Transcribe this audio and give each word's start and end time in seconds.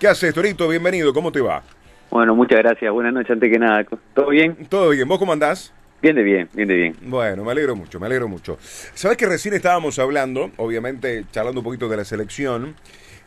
¿Qué 0.00 0.08
haces, 0.08 0.32
Torito? 0.32 0.66
Bienvenido, 0.66 1.12
¿cómo 1.12 1.30
te 1.30 1.42
va? 1.42 1.62
Bueno, 2.10 2.34
muchas 2.34 2.60
gracias. 2.60 2.90
Buenas 2.90 3.12
noches, 3.12 3.32
antes 3.32 3.52
que 3.52 3.58
nada. 3.58 3.84
¿Todo 4.14 4.30
bien? 4.30 4.56
Todo 4.70 4.88
bien, 4.88 5.06
¿vos 5.06 5.18
cómo 5.18 5.34
andás? 5.34 5.74
Bien 6.00 6.16
de 6.16 6.22
bien, 6.22 6.48
bien 6.54 6.68
de 6.68 6.74
bien. 6.74 6.96
Bueno, 7.02 7.44
me 7.44 7.52
alegro 7.52 7.76
mucho, 7.76 8.00
me 8.00 8.06
alegro 8.06 8.26
mucho. 8.26 8.56
Sabes 8.94 9.18
que 9.18 9.26
recién 9.26 9.52
estábamos 9.52 9.98
hablando, 9.98 10.52
obviamente 10.56 11.26
charlando 11.32 11.60
un 11.60 11.64
poquito 11.64 11.86
de 11.90 11.98
la 11.98 12.06
selección, 12.06 12.76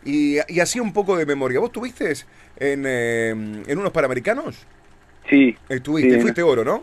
y, 0.04 0.38
y 0.48 0.60
hacía 0.62 0.82
un 0.82 0.94
poco 0.94 1.16
de 1.16 1.28
memoria. 1.28 1.60
¿Vos 1.60 1.70
estuviste 1.70 2.12
en, 2.58 2.86
eh, 2.88 3.30
en 3.30 3.78
unos 3.78 3.92
Panamericanos? 3.92 4.66
Sí. 5.30 5.56
Estuviste, 5.70 6.16
sí, 6.16 6.22
fuiste 6.22 6.42
oro, 6.42 6.64
¿no? 6.64 6.82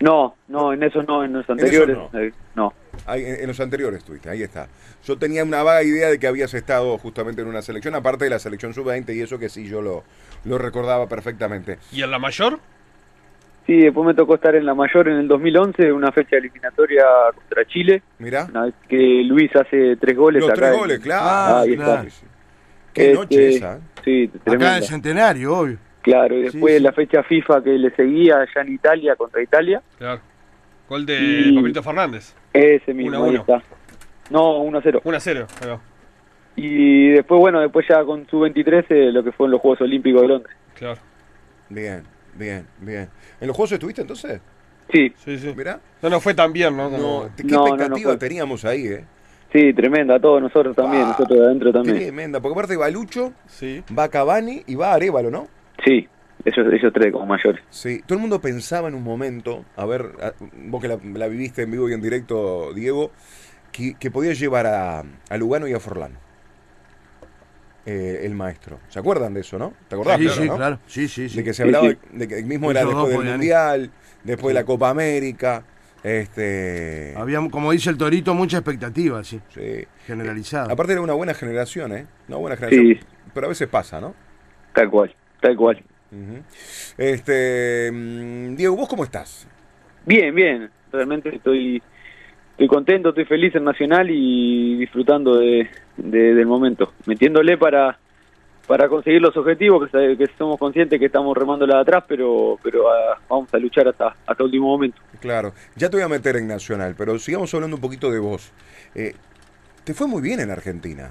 No, 0.00 0.36
no, 0.48 0.72
en 0.72 0.82
esos 0.82 1.06
no, 1.08 1.24
en 1.24 1.32
los 1.32 1.48
anteriores. 1.50 1.96
no. 1.96 2.20
eh, 2.20 2.32
no. 2.54 2.72
Ahí, 3.06 3.24
en, 3.24 3.40
en 3.40 3.46
los 3.48 3.58
anteriores 3.60 3.98
estuviste, 3.98 4.30
ahí 4.30 4.42
está. 4.42 4.68
Yo 5.04 5.16
tenía 5.18 5.42
una 5.44 5.62
vaga 5.62 5.82
idea 5.82 6.08
de 6.08 6.18
que 6.18 6.26
habías 6.26 6.52
estado 6.54 6.96
justamente 6.98 7.42
en 7.42 7.48
una 7.48 7.62
selección, 7.62 7.94
aparte 7.94 8.24
de 8.24 8.30
la 8.30 8.38
selección 8.38 8.74
sub-20 8.74 9.14
y 9.14 9.20
eso 9.22 9.38
que 9.38 9.48
sí 9.48 9.66
yo 9.68 9.82
lo, 9.82 10.04
lo 10.44 10.58
recordaba 10.58 11.08
perfectamente. 11.08 11.78
¿Y 11.92 12.02
en 12.02 12.10
la 12.10 12.18
mayor? 12.18 12.58
Sí, 13.66 13.76
después 13.76 14.06
me 14.06 14.14
tocó 14.14 14.36
estar 14.36 14.54
en 14.54 14.64
la 14.64 14.74
mayor 14.74 15.08
en 15.08 15.16
el 15.18 15.28
2011, 15.28 15.92
una 15.92 16.10
fecha 16.10 16.36
eliminatoria 16.36 17.04
contra 17.34 17.66
Chile. 17.66 18.02
Mirá, 18.18 18.46
Una 18.50 18.64
vez 18.64 18.74
que 18.88 18.96
Luis 19.24 19.50
hace 19.56 19.96
tres 19.96 20.16
goles 20.16 20.40
los 20.40 20.50
acá. 20.50 20.60
tres 20.60 20.72
en- 20.72 20.78
goles, 20.78 20.98
claro. 21.00 21.22
Ah, 21.26 21.60
ahí 21.60 21.76
claro. 21.76 22.08
está. 22.08 22.26
Qué 22.94 23.02
Este, 23.02 23.14
noche 23.14 23.48
esa. 23.50 23.76
¿eh? 23.76 23.80
Sí, 24.04 24.30
Acá 24.34 24.44
tremenda. 24.44 24.76
en 24.78 24.82
Centenario, 24.84 25.54
obvio. 25.58 25.78
Claro, 26.02 26.36
y 26.36 26.42
después 26.42 26.72
Sí, 26.74 26.78
sí. 26.78 26.84
la 26.84 26.92
fecha 26.92 27.22
FIFA 27.22 27.62
que 27.62 27.70
le 27.70 27.90
seguía 27.90 28.36
allá 28.40 28.60
en 28.62 28.72
Italia 28.72 29.16
contra 29.16 29.42
Italia. 29.42 29.82
Claro. 29.98 30.20
Gol 30.88 31.04
de 31.04 31.18
Y- 31.20 31.54
Papito 31.56 31.82
Fernández. 31.82 32.34
Ese 32.52 32.94
mismo, 32.94 33.10
Uno 33.18 33.18
a 33.18 33.24
ahí 33.26 33.30
uno. 33.32 33.40
está. 33.40 33.62
No, 34.30 34.58
1-0. 34.62 35.00
1 35.04 35.16
a 35.16 35.20
0. 35.20 35.46
Ahí 35.60 35.68
va. 35.68 35.80
Y 36.56 37.10
después, 37.10 37.38
bueno, 37.40 37.60
después 37.60 37.86
ya 37.88 38.02
con 38.04 38.26
su 38.28 38.40
23 38.40 38.84
eh, 38.88 39.12
lo 39.12 39.22
que 39.22 39.32
fue 39.32 39.46
en 39.46 39.52
los 39.52 39.60
Juegos 39.60 39.80
Olímpicos 39.82 40.22
de 40.22 40.28
Londres. 40.28 40.56
Claro. 40.74 41.00
Bien, 41.68 42.02
bien, 42.34 42.66
bien. 42.80 43.08
¿En 43.40 43.46
los 43.46 43.54
juegos 43.56 43.72
estuviste 43.72 44.00
entonces? 44.00 44.40
Sí, 44.90 45.12
Sí, 45.18 45.38
sí. 45.38 45.52
Mirá. 45.54 45.78
No, 46.02 46.08
no 46.08 46.20
fue 46.20 46.32
tan 46.34 46.52
bien, 46.52 46.74
¿no? 46.76 46.88
No, 46.90 46.96
Como... 46.96 47.30
¿Qué 47.36 47.44
No, 47.44 47.50
no, 47.50 47.66
no 47.66 47.74
expectativa 47.74 48.18
teníamos 48.18 48.64
ahí, 48.64 48.86
eh? 48.86 49.04
sí, 49.52 49.72
tremenda, 49.74 50.18
todos 50.18 50.40
nosotros 50.42 50.74
también, 50.74 51.02
Ah, 51.04 51.08
nosotros 51.08 51.38
de 51.38 51.44
adentro 51.44 51.72
también. 51.72 51.96
Tremenda, 51.96 52.40
porque 52.40 52.52
aparte 52.54 52.76
va 52.76 52.88
Lucho, 52.90 53.32
Sí. 53.46 53.82
va 53.96 54.08
Cavani 54.08 54.62
y 54.66 54.74
va 54.74 54.94
Arevalo, 54.94 55.30
¿no? 55.30 55.46
Sí, 55.84 56.08
ellos, 56.44 56.66
ellos 56.72 56.92
tres 56.92 57.12
como 57.12 57.26
mayores. 57.26 57.62
Sí, 57.70 58.02
todo 58.06 58.14
el 58.16 58.20
mundo 58.20 58.40
pensaba 58.40 58.88
en 58.88 58.94
un 58.94 59.02
momento, 59.04 59.64
a 59.76 59.86
ver, 59.86 60.12
a- 60.22 60.32
vos 60.66 60.80
que 60.82 60.88
la, 60.88 60.98
la 61.14 61.28
viviste 61.28 61.62
en 61.62 61.70
vivo 61.70 61.88
y 61.88 61.92
en 61.92 62.00
directo, 62.02 62.72
Diego, 62.74 63.10
que, 63.72 63.94
que 63.94 64.10
podía 64.10 64.32
llevar 64.32 64.66
a, 64.66 65.00
a 65.00 65.36
Lugano 65.36 65.66
y 65.68 65.72
a 65.74 65.80
Forlán, 65.80 66.12
eh, 67.86 68.20
el 68.24 68.34
maestro. 68.34 68.80
¿Se 68.88 68.98
acuerdan 68.98 69.34
de 69.34 69.40
eso, 69.40 69.58
no? 69.58 69.72
¿Te 69.88 69.94
acordás? 69.94 70.18
Sí, 70.18 70.28
sí, 70.28 70.46
no? 70.46 70.56
claro. 70.56 70.78
Sí, 70.86 71.08
sí, 71.08 71.28
sí. 71.28 71.36
De 71.38 71.44
que 71.44 71.54
se 71.54 71.62
hablaba 71.62 71.90
sí. 71.90 71.98
de 72.12 72.28
que 72.28 72.42
mismo 72.42 72.70
era 72.70 72.84
después 72.84 73.16
del. 73.18 73.24
Mundial, 73.30 73.90
después 74.24 74.48
de 74.54 74.60
la 74.60 74.64
Copa 74.66 74.90
América, 74.90 75.62
este... 76.02 77.14
Había, 77.16 77.40
como 77.50 77.72
dice 77.72 77.90
el 77.90 77.96
Torito, 77.96 78.34
mucha 78.34 78.58
expectativa, 78.58 79.24
sí, 79.24 79.40
Sí. 79.54 79.84
generalizada. 80.06 80.72
Aparte 80.72 80.92
era 80.92 81.00
una 81.02 81.14
buena 81.14 81.34
generación, 81.34 81.92
¿eh? 81.92 82.06
Una 82.28 82.36
buena 82.36 82.56
generación, 82.56 82.86
Sí. 82.86 83.00
pero 83.32 83.46
a 83.46 83.48
veces 83.48 83.68
pasa, 83.68 84.00
¿no? 84.00 84.14
Tal 84.74 84.90
cual, 84.90 85.14
tal 85.40 85.56
cual. 85.56 85.82
Este, 86.96 87.90
mm, 87.92 88.56
Diego, 88.56 88.76
¿vos 88.76 88.88
cómo 88.88 89.04
estás? 89.04 89.46
Bien, 90.06 90.34
bien, 90.34 90.70
realmente 90.90 91.34
estoy 91.36 91.82
estoy 92.52 92.66
contento, 92.66 93.10
estoy 93.10 93.24
feliz 93.24 93.54
en 93.54 93.64
Nacional 93.64 94.08
y 94.10 94.76
disfrutando 94.76 95.36
de, 95.36 95.68
de- 95.96 96.34
del 96.34 96.46
momento, 96.46 96.94
metiéndole 97.06 97.56
para 97.58 97.98
para 98.66 98.86
conseguir 98.86 99.22
los 99.22 99.34
objetivos, 99.34 99.88
que, 99.90 100.26
somos 100.36 100.58
conscientes 100.58 100.98
que 100.98 101.06
estamos 101.06 101.34
remándola 101.34 101.76
de 101.76 101.80
atrás, 101.82 102.04
pero 102.06 102.58
pero 102.62 102.90
ah, 102.90 103.18
vamos 103.28 103.52
a 103.54 103.58
luchar 103.58 103.88
hasta 103.88 104.14
hasta 104.26 104.44
último 104.44 104.66
momento. 104.66 105.00
Claro, 105.20 105.54
ya 105.76 105.88
te 105.88 105.96
voy 105.96 106.04
a 106.04 106.08
meter 106.08 106.36
en 106.36 106.48
Nacional, 106.48 106.94
pero 106.96 107.18
sigamos 107.18 107.52
hablando 107.54 107.76
un 107.76 107.82
poquito 107.82 108.10
de 108.10 108.18
vos. 108.18 108.50
Eh, 108.94 109.14
te 109.84 109.94
fue 109.94 110.06
muy 110.06 110.20
bien 110.20 110.40
en 110.40 110.50
Argentina. 110.50 111.10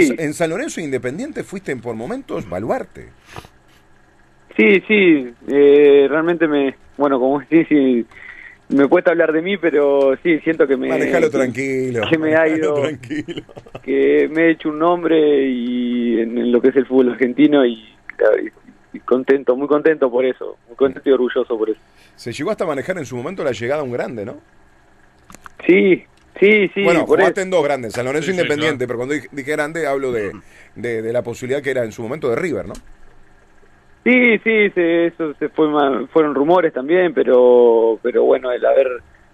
Sí. 0.00 0.14
En, 0.18 0.34
San 0.34 0.50
Lorenzo 0.50 0.80
Independiente 0.80 1.44
fuiste 1.44 1.74
por 1.76 1.94
momentos 1.94 2.48
baluarte. 2.48 3.08
Sí, 4.56 4.82
sí, 4.86 5.32
eh, 5.48 6.06
realmente 6.10 6.46
me, 6.46 6.74
bueno, 6.98 7.18
como 7.18 7.40
sí, 7.50 7.64
sí, 7.68 8.06
me 8.68 8.86
cuesta 8.88 9.10
hablar 9.10 9.32
de 9.32 9.42
mí, 9.42 9.56
pero 9.56 10.16
sí, 10.22 10.38
siento 10.40 10.66
que 10.66 10.76
me... 10.76 10.88
Manejalo 10.88 11.26
que- 11.30 11.36
tranquilo. 11.36 12.02
que 12.10 12.18
me 12.18 12.34
ha 12.34 12.46
ido- 12.48 12.74
tranquilo. 12.80 13.42
que 13.82 14.28
me 14.32 14.42
he 14.46 14.50
hecho 14.50 14.68
un 14.70 14.78
nombre 14.78 15.48
y 15.48 16.20
en, 16.20 16.52
lo 16.52 16.60
que 16.60 16.68
es 16.68 16.76
el 16.76 16.86
fútbol 16.86 17.10
argentino 17.12 17.64
y 17.64 17.82
contento, 19.04 19.56
muy 19.56 19.66
contento 19.68 20.10
por 20.10 20.24
eso, 20.24 20.58
muy 20.68 20.76
contento 20.76 21.08
y 21.08 21.12
orgulloso 21.12 21.56
por 21.58 21.70
eso. 21.70 21.80
Se 22.14 22.32
llegó 22.32 22.50
hasta 22.50 22.66
manejar 22.66 22.98
en 22.98 23.06
su 23.06 23.16
momento 23.16 23.42
la 23.42 23.52
llegada 23.52 23.80
a 23.80 23.84
un 23.84 23.92
grande, 23.92 24.24
¿no? 24.24 24.36
Sí, 25.66 26.04
sí, 26.42 26.68
sí, 26.74 26.82
bueno, 26.82 27.06
jugaste 27.06 27.40
eso. 27.40 27.40
en 27.42 27.50
dos 27.50 27.64
grandes, 27.64 27.92
San 27.94 28.04
Lorenzo 28.04 28.26
Sí, 28.26 28.32
sí, 28.32 28.38
Independiente, 28.38 28.86
pero 28.86 28.98
cuando 28.98 29.14
dije, 29.14 29.28
dije 29.32 29.50
grande 29.52 29.86
hablo 29.86 30.12
de, 30.12 30.32
de, 30.74 31.02
de 31.02 31.12
la 31.12 31.22
posibilidad 31.22 31.62
que 31.62 31.70
era 31.70 31.84
en 31.84 31.92
su 31.92 32.02
momento 32.02 32.28
de 32.28 32.36
River, 32.36 32.66
¿no? 32.66 32.74
Sí, 34.04 34.38
sí, 34.42 34.70
se, 34.74 35.06
eso 35.06 35.32
se 35.34 35.48
fue, 35.50 35.68
ma- 35.68 36.06
fueron 36.12 36.34
rumores 36.34 36.72
también, 36.72 37.14
pero 37.14 37.98
pero 38.02 38.24
bueno, 38.24 38.50
el 38.50 38.64
haber 38.66 38.88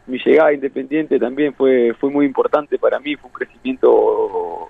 mi 0.07 0.19
llegada 0.19 0.51
a 0.51 0.53
Independiente 0.53 1.19
también 1.19 1.55
fue 1.55 1.95
fue 1.99 2.11
muy 2.11 2.27
importante 2.27 2.79
para 2.79 3.01
mí, 3.01 3.17
fue 3.17 3.29
un 3.29 3.35
crecimiento 3.35 4.69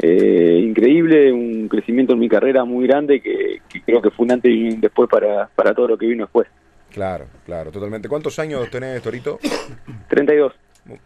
eh, 0.00 0.58
increíble, 0.62 1.32
un 1.32 1.68
crecimiento 1.68 2.12
en 2.14 2.18
mi 2.18 2.28
carrera 2.28 2.64
muy 2.64 2.86
grande 2.88 3.20
que, 3.20 3.60
que 3.68 3.82
creo 3.82 4.02
que 4.02 4.10
fue 4.10 4.24
un 4.26 4.32
antes 4.32 4.50
y 4.50 4.68
un 4.74 4.80
después 4.80 5.08
para, 5.08 5.48
para 5.54 5.72
todo 5.72 5.88
lo 5.88 5.96
que 5.98 6.06
vino 6.06 6.24
después. 6.24 6.48
Claro, 6.90 7.26
claro, 7.44 7.70
totalmente. 7.70 8.08
¿Cuántos 8.08 8.38
años 8.40 8.68
tenés, 8.70 9.00
Torito? 9.02 9.38
32. 10.08 10.52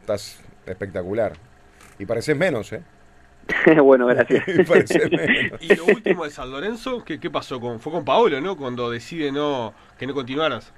Estás 0.01 0.43
espectacular. 0.67 1.33
Y 1.99 2.07
pareces 2.07 2.37
menos, 2.37 2.73
¿eh? 2.73 2.83
bueno, 3.83 4.07
gracias. 4.07 4.47
Y 4.49 4.63
pareces 4.65 5.11
menos. 5.11 5.61
¿Y 5.63 5.75
lo 5.75 5.85
último 5.87 6.25
de 6.25 6.31
San 6.31 6.51
Lorenzo? 6.51 7.05
¿Qué, 7.05 7.19
qué 7.21 7.31
pasó? 7.31 7.61
con 7.61 7.81
Fue 7.81 7.93
con 7.93 8.05
Paolo, 8.05 8.41
¿no? 8.41 8.57
Cuando 8.57 8.91
decide 8.91 9.33
no 9.33 9.75
que 9.99 10.07
no 10.07 10.15
continuaras. 10.15 10.73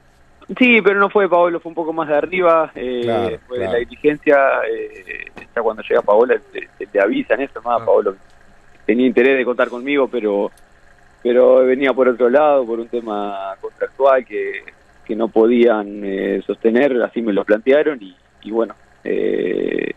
Sí, 0.59 0.82
pero 0.82 0.98
no 0.98 1.09
fue 1.09 1.25
de 1.25 1.28
Paolo, 1.31 1.60
fue 1.60 1.70
un 1.70 1.75
poco 1.76 1.93
más 1.93 2.09
de 2.09 2.16
arriba, 2.16 2.72
eh, 2.75 3.03
Claro, 3.04 3.38
fue 3.47 3.59
claro. 3.59 3.72
de 3.72 3.78
la 3.78 3.88
dirigencia, 3.88 4.37
eh, 4.69 5.26
ya 5.54 5.62
cuando 5.62 5.82
llega 5.88 6.03
Paola 6.03 6.34
te, 6.53 6.69
te- 6.76 6.87
te 6.88 7.00
avisan 7.00 7.41
eso, 7.41 7.62
más 7.62 7.81
Ah. 7.81 7.84
Paolo 7.87 8.16
tenía 8.84 9.06
interés 9.06 9.38
de 9.38 9.44
contar 9.44 9.69
conmigo, 9.69 10.09
pero 10.09 10.50
pero 11.22 11.64
venía 11.64 11.93
por 11.93 12.09
otro 12.09 12.28
lado, 12.28 12.66
por 12.66 12.81
un 12.81 12.88
tema 12.88 13.54
contractual 13.60 14.25
que, 14.26 14.64
que 15.04 15.14
no 15.14 15.28
podían 15.28 16.00
eh, 16.04 16.43
sostener, 16.44 17.00
así 17.04 17.22
me 17.22 17.32
lo 17.32 17.44
plantearon 17.44 18.03
y, 18.03 18.16
y 18.43 18.50
bueno, 18.50 18.75
eh, 19.05 19.93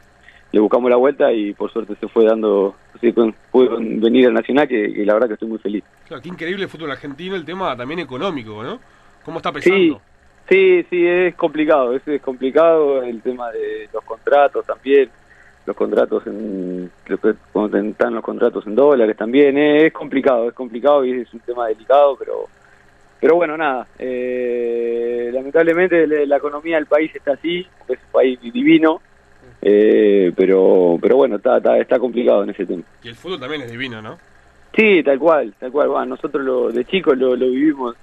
le 0.51 0.59
buscamos 0.59 0.89
la 0.89 0.95
vuelta 0.95 1.31
y 1.33 1.53
por 1.53 1.71
suerte 1.71 1.95
se 1.99 2.07
fue 2.07 2.25
dando, 2.25 2.75
sí, 3.01 3.11
con- 3.13 3.35
pude 3.51 3.67
con- 3.69 3.99
venir 3.99 4.27
al 4.27 4.33
Nacional, 4.33 4.67
que, 4.67 4.93
que 4.93 5.05
la 5.05 5.13
verdad 5.13 5.27
que 5.27 5.33
estoy 5.33 5.49
muy 5.49 5.57
feliz. 5.59 5.83
Claro, 6.07 6.21
qué 6.23 6.29
increíble 6.29 6.63
el 6.63 6.69
fútbol 6.69 6.91
argentino, 6.91 7.35
el 7.35 7.43
tema 7.45 7.75
también 7.75 7.99
económico, 7.99 8.63
¿no? 8.63 8.79
¿Cómo 9.25 9.37
está 9.37 9.51
pesando? 9.51 10.01
Sí, 10.47 10.83
sí, 10.83 10.87
sí, 10.89 11.05
es 11.07 11.35
complicado, 11.35 11.93
es, 11.95 12.07
es 12.07 12.21
complicado 12.21 13.01
el 13.03 13.21
tema 13.21 13.51
de 13.51 13.89
los 13.93 14.03
contratos 14.03 14.65
también, 14.65 15.09
los 15.65 15.75
contratos 15.75 16.25
en, 16.27 16.91
están 17.07 18.13
los 18.13 18.23
contratos 18.23 18.65
en 18.67 18.75
dólares 18.75 19.17
también, 19.17 19.57
eh, 19.57 19.87
es 19.87 19.93
complicado, 19.93 20.47
es 20.49 20.53
complicado 20.53 21.03
y 21.03 21.21
es 21.21 21.33
un 21.33 21.39
tema 21.39 21.67
delicado, 21.67 22.15
pero 22.17 22.45
pero 23.25 23.37
bueno, 23.37 23.57
nada, 23.57 23.87
eh, 23.97 25.31
lamentablemente 25.33 26.05
la, 26.05 26.37
economía 26.37 26.75
del 26.75 26.85
país 26.85 27.09
está 27.15 27.31
así, 27.31 27.65
es 27.87 27.97
un 27.97 28.11
país 28.11 28.39
divino, 28.39 29.01
eh, 29.63 30.31
pero 30.35 30.99
pero 31.01 31.15
bueno, 31.15 31.37
está, 31.37 31.57
está, 31.57 31.75
está 31.79 31.97
complicado 31.97 32.43
en 32.43 32.51
ese 32.51 32.67
tema. 32.67 32.83
Y 33.01 33.07
el 33.07 33.15
fútbol 33.15 33.39
también 33.39 33.63
es 33.63 33.71
divino, 33.71 33.99
¿no? 33.99 34.19
Sí, 34.75 35.01
tal 35.01 35.17
cual, 35.17 35.55
tal 35.59 35.71
cual. 35.71 35.91
Va, 35.91 36.05
nosotros 36.05 36.45
lo, 36.45 36.71
de 36.71 36.85
chicos 36.85 37.17
lo, 37.17 37.35
lo 37.35 37.47
vivimos. 37.47 37.95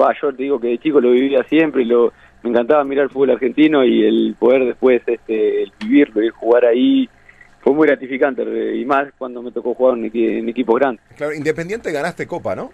Va, 0.00 0.14
yo 0.22 0.32
te 0.32 0.44
digo 0.44 0.60
que 0.60 0.68
de 0.68 0.78
chico 0.78 1.00
lo 1.00 1.10
vivía 1.10 1.42
siempre 1.48 1.82
y 1.82 1.86
lo, 1.86 2.12
me 2.44 2.50
encantaba 2.50 2.84
mirar 2.84 3.06
el 3.06 3.10
fútbol 3.10 3.30
argentino 3.30 3.84
y 3.84 4.04
el 4.06 4.36
poder 4.38 4.66
después 4.66 5.02
este, 5.04 5.64
el 5.64 5.72
vivirlo 5.80 6.22
y 6.22 6.28
jugar 6.28 6.66
ahí 6.66 7.10
fue 7.58 7.74
muy 7.74 7.88
gratificante 7.88 8.76
y 8.76 8.84
más 8.84 9.08
cuando 9.18 9.42
me 9.42 9.50
tocó 9.50 9.74
jugar 9.74 9.98
en, 9.98 10.12
en 10.14 10.48
equipos 10.48 10.78
grandes. 10.78 11.04
Claro, 11.16 11.34
Independiente 11.34 11.90
ganaste 11.90 12.28
Copa, 12.28 12.54
¿no? 12.54 12.70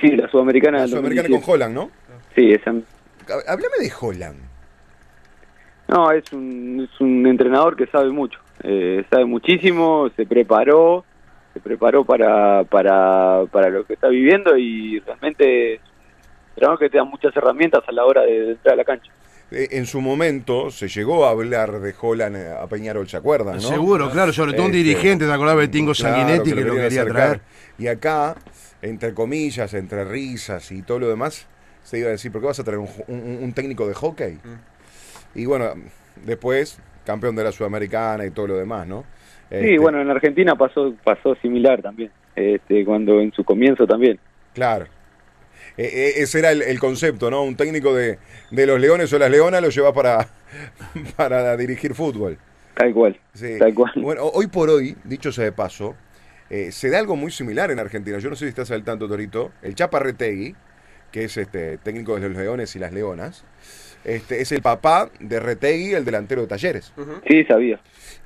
Sí, 0.00 0.08
la 0.16 0.28
sudamericana. 0.30 0.78
La 0.80 0.88
Sudamericana 0.88 1.28
2017. 1.28 1.44
con 1.44 1.54
Holland, 1.54 1.74
¿no? 1.74 1.90
Sí, 2.34 2.52
esa. 2.52 2.70
Há- 2.70 3.52
Háblame 3.52 3.76
de 3.80 3.92
Holland. 4.00 4.38
No, 5.88 6.10
es 6.12 6.30
un, 6.32 6.86
es 6.92 7.00
un 7.00 7.26
entrenador 7.26 7.74
que 7.74 7.86
sabe 7.86 8.10
mucho, 8.10 8.38
eh, 8.62 9.04
sabe 9.10 9.24
muchísimo, 9.24 10.10
se 10.16 10.26
preparó, 10.26 11.04
se 11.54 11.60
preparó 11.60 12.04
para, 12.04 12.64
para, 12.64 13.44
para 13.50 13.70
lo 13.70 13.84
que 13.86 13.94
está 13.94 14.08
viviendo 14.08 14.54
y 14.58 15.00
realmente 15.00 15.74
es 15.76 15.80
un 15.80 16.50
entrenador 16.50 16.78
que 16.78 16.90
te 16.90 16.98
da 16.98 17.04
muchas 17.04 17.34
herramientas 17.34 17.82
a 17.86 17.92
la 17.92 18.04
hora 18.04 18.20
de, 18.22 18.32
de 18.32 18.50
entrar 18.52 18.74
a 18.74 18.76
la 18.76 18.84
cancha. 18.84 19.10
Eh, 19.50 19.68
en 19.72 19.86
su 19.86 20.00
momento 20.00 20.70
se 20.70 20.88
llegó 20.88 21.24
a 21.26 21.30
hablar 21.30 21.80
de 21.80 21.94
Holland 22.00 22.36
eh, 22.36 22.50
a 22.52 22.66
Peñarol, 22.66 23.08
¿se 23.08 23.16
acuerdan? 23.16 23.56
¿no? 23.56 23.60
Seguro, 23.62 24.10
claro, 24.10 24.32
sobre 24.32 24.52
todo 24.52 24.62
un 24.66 24.72
Este, 24.72 24.84
dirigente, 24.84 25.26
¿te 25.26 25.32
acordás 25.32 25.56
de 25.58 25.68
Tingo 25.68 25.92
Claro, 25.92 26.16
Sanguinetti 26.16 26.50
que 26.52 26.60
lo 26.62 26.74
quería 26.74 26.86
acercar. 27.02 27.14
traer? 27.14 27.40
Y 27.78 27.86
acá, 27.86 28.36
entre 28.82 29.14
comillas, 29.14 29.72
entre 29.74 30.04
risas 30.04 30.70
y 30.72 30.82
todo 30.82 30.98
lo 31.00 31.08
demás, 31.08 31.46
se 31.84 31.98
iba 31.98 32.08
a 32.08 32.12
decir, 32.12 32.30
¿por 32.30 32.40
qué 32.40 32.46
vas 32.48 32.60
a 32.60 32.64
traer 32.64 32.78
un, 32.78 32.88
un- 33.06 33.38
un 33.42 33.52
técnico 33.52 33.86
de 33.88 33.94
hockey? 33.94 34.34
Mm. 34.34 35.38
Y 35.38 35.46
bueno, 35.46 35.70
después, 36.24 36.78
campeón 37.06 37.34
de 37.36 37.44
la 37.44 37.52
Sudamericana 37.52 38.26
y 38.26 38.30
todo 38.30 38.48
lo 38.48 38.56
demás, 38.56 38.86
¿no? 38.86 39.04
Sí, 39.50 39.54
Este, 39.56 39.78
bueno, 39.78 40.00
en 40.02 40.10
Argentina 40.10 40.54
pasó 40.56 40.92
pasó 41.02 41.34
similar 41.36 41.80
también, 41.80 42.10
este, 42.36 42.84
cuando 42.84 43.20
en 43.20 43.32
su 43.32 43.44
comienzo 43.44 43.86
también. 43.86 44.18
Claro. 44.52 44.86
E- 45.78 45.84
e- 46.18 46.22
ese 46.22 46.40
era 46.40 46.50
el, 46.50 46.60
el 46.62 46.78
concepto, 46.80 47.30
¿no? 47.30 47.42
Un 47.44 47.56
técnico 47.56 47.94
de, 47.94 48.18
de 48.50 48.66
los 48.66 48.78
Leones 48.80 49.10
o 49.12 49.18
las 49.18 49.30
Leonas 49.30 49.62
lo 49.62 49.70
lleva 49.70 49.92
para, 49.94 50.28
para 51.16 51.56
dirigir 51.56 51.94
fútbol. 51.94 52.36
Tal 52.74 52.92
cual, 52.92 53.18
Sí. 53.32 53.56
tal 53.58 53.72
cual. 53.74 53.92
Bueno, 53.96 54.24
hoy 54.26 54.48
por 54.48 54.68
hoy, 54.70 54.96
dicho 55.04 55.32
sea 55.32 55.44
de 55.44 55.52
paso, 55.52 55.96
eh, 56.50 56.70
se 56.72 56.90
da 56.90 56.98
algo 56.98 57.16
muy 57.16 57.30
similar 57.30 57.70
en 57.70 57.78
Argentina. 57.78 58.18
Yo 58.18 58.28
no 58.30 58.36
sé 58.36 58.44
si 58.44 58.48
estás 58.50 58.70
al 58.70 58.84
tanto, 58.84 59.08
Torito. 59.08 59.52
El 59.62 59.74
Chapa 59.74 59.98
Retegui, 59.98 60.54
que 61.12 61.24
es 61.24 61.36
este 61.36 61.78
técnico 61.78 62.14
de 62.18 62.28
los 62.28 62.36
Leones 62.36 62.74
y 62.76 62.78
las 62.78 62.92
Leonas, 62.92 63.44
este, 64.04 64.40
es 64.40 64.52
el 64.52 64.62
papá 64.62 65.10
de 65.20 65.40
Retegui, 65.40 65.94
el 65.94 66.04
delantero 66.04 66.42
de 66.42 66.46
Talleres. 66.48 66.92
Sí, 67.28 67.44
sabía. 67.44 67.80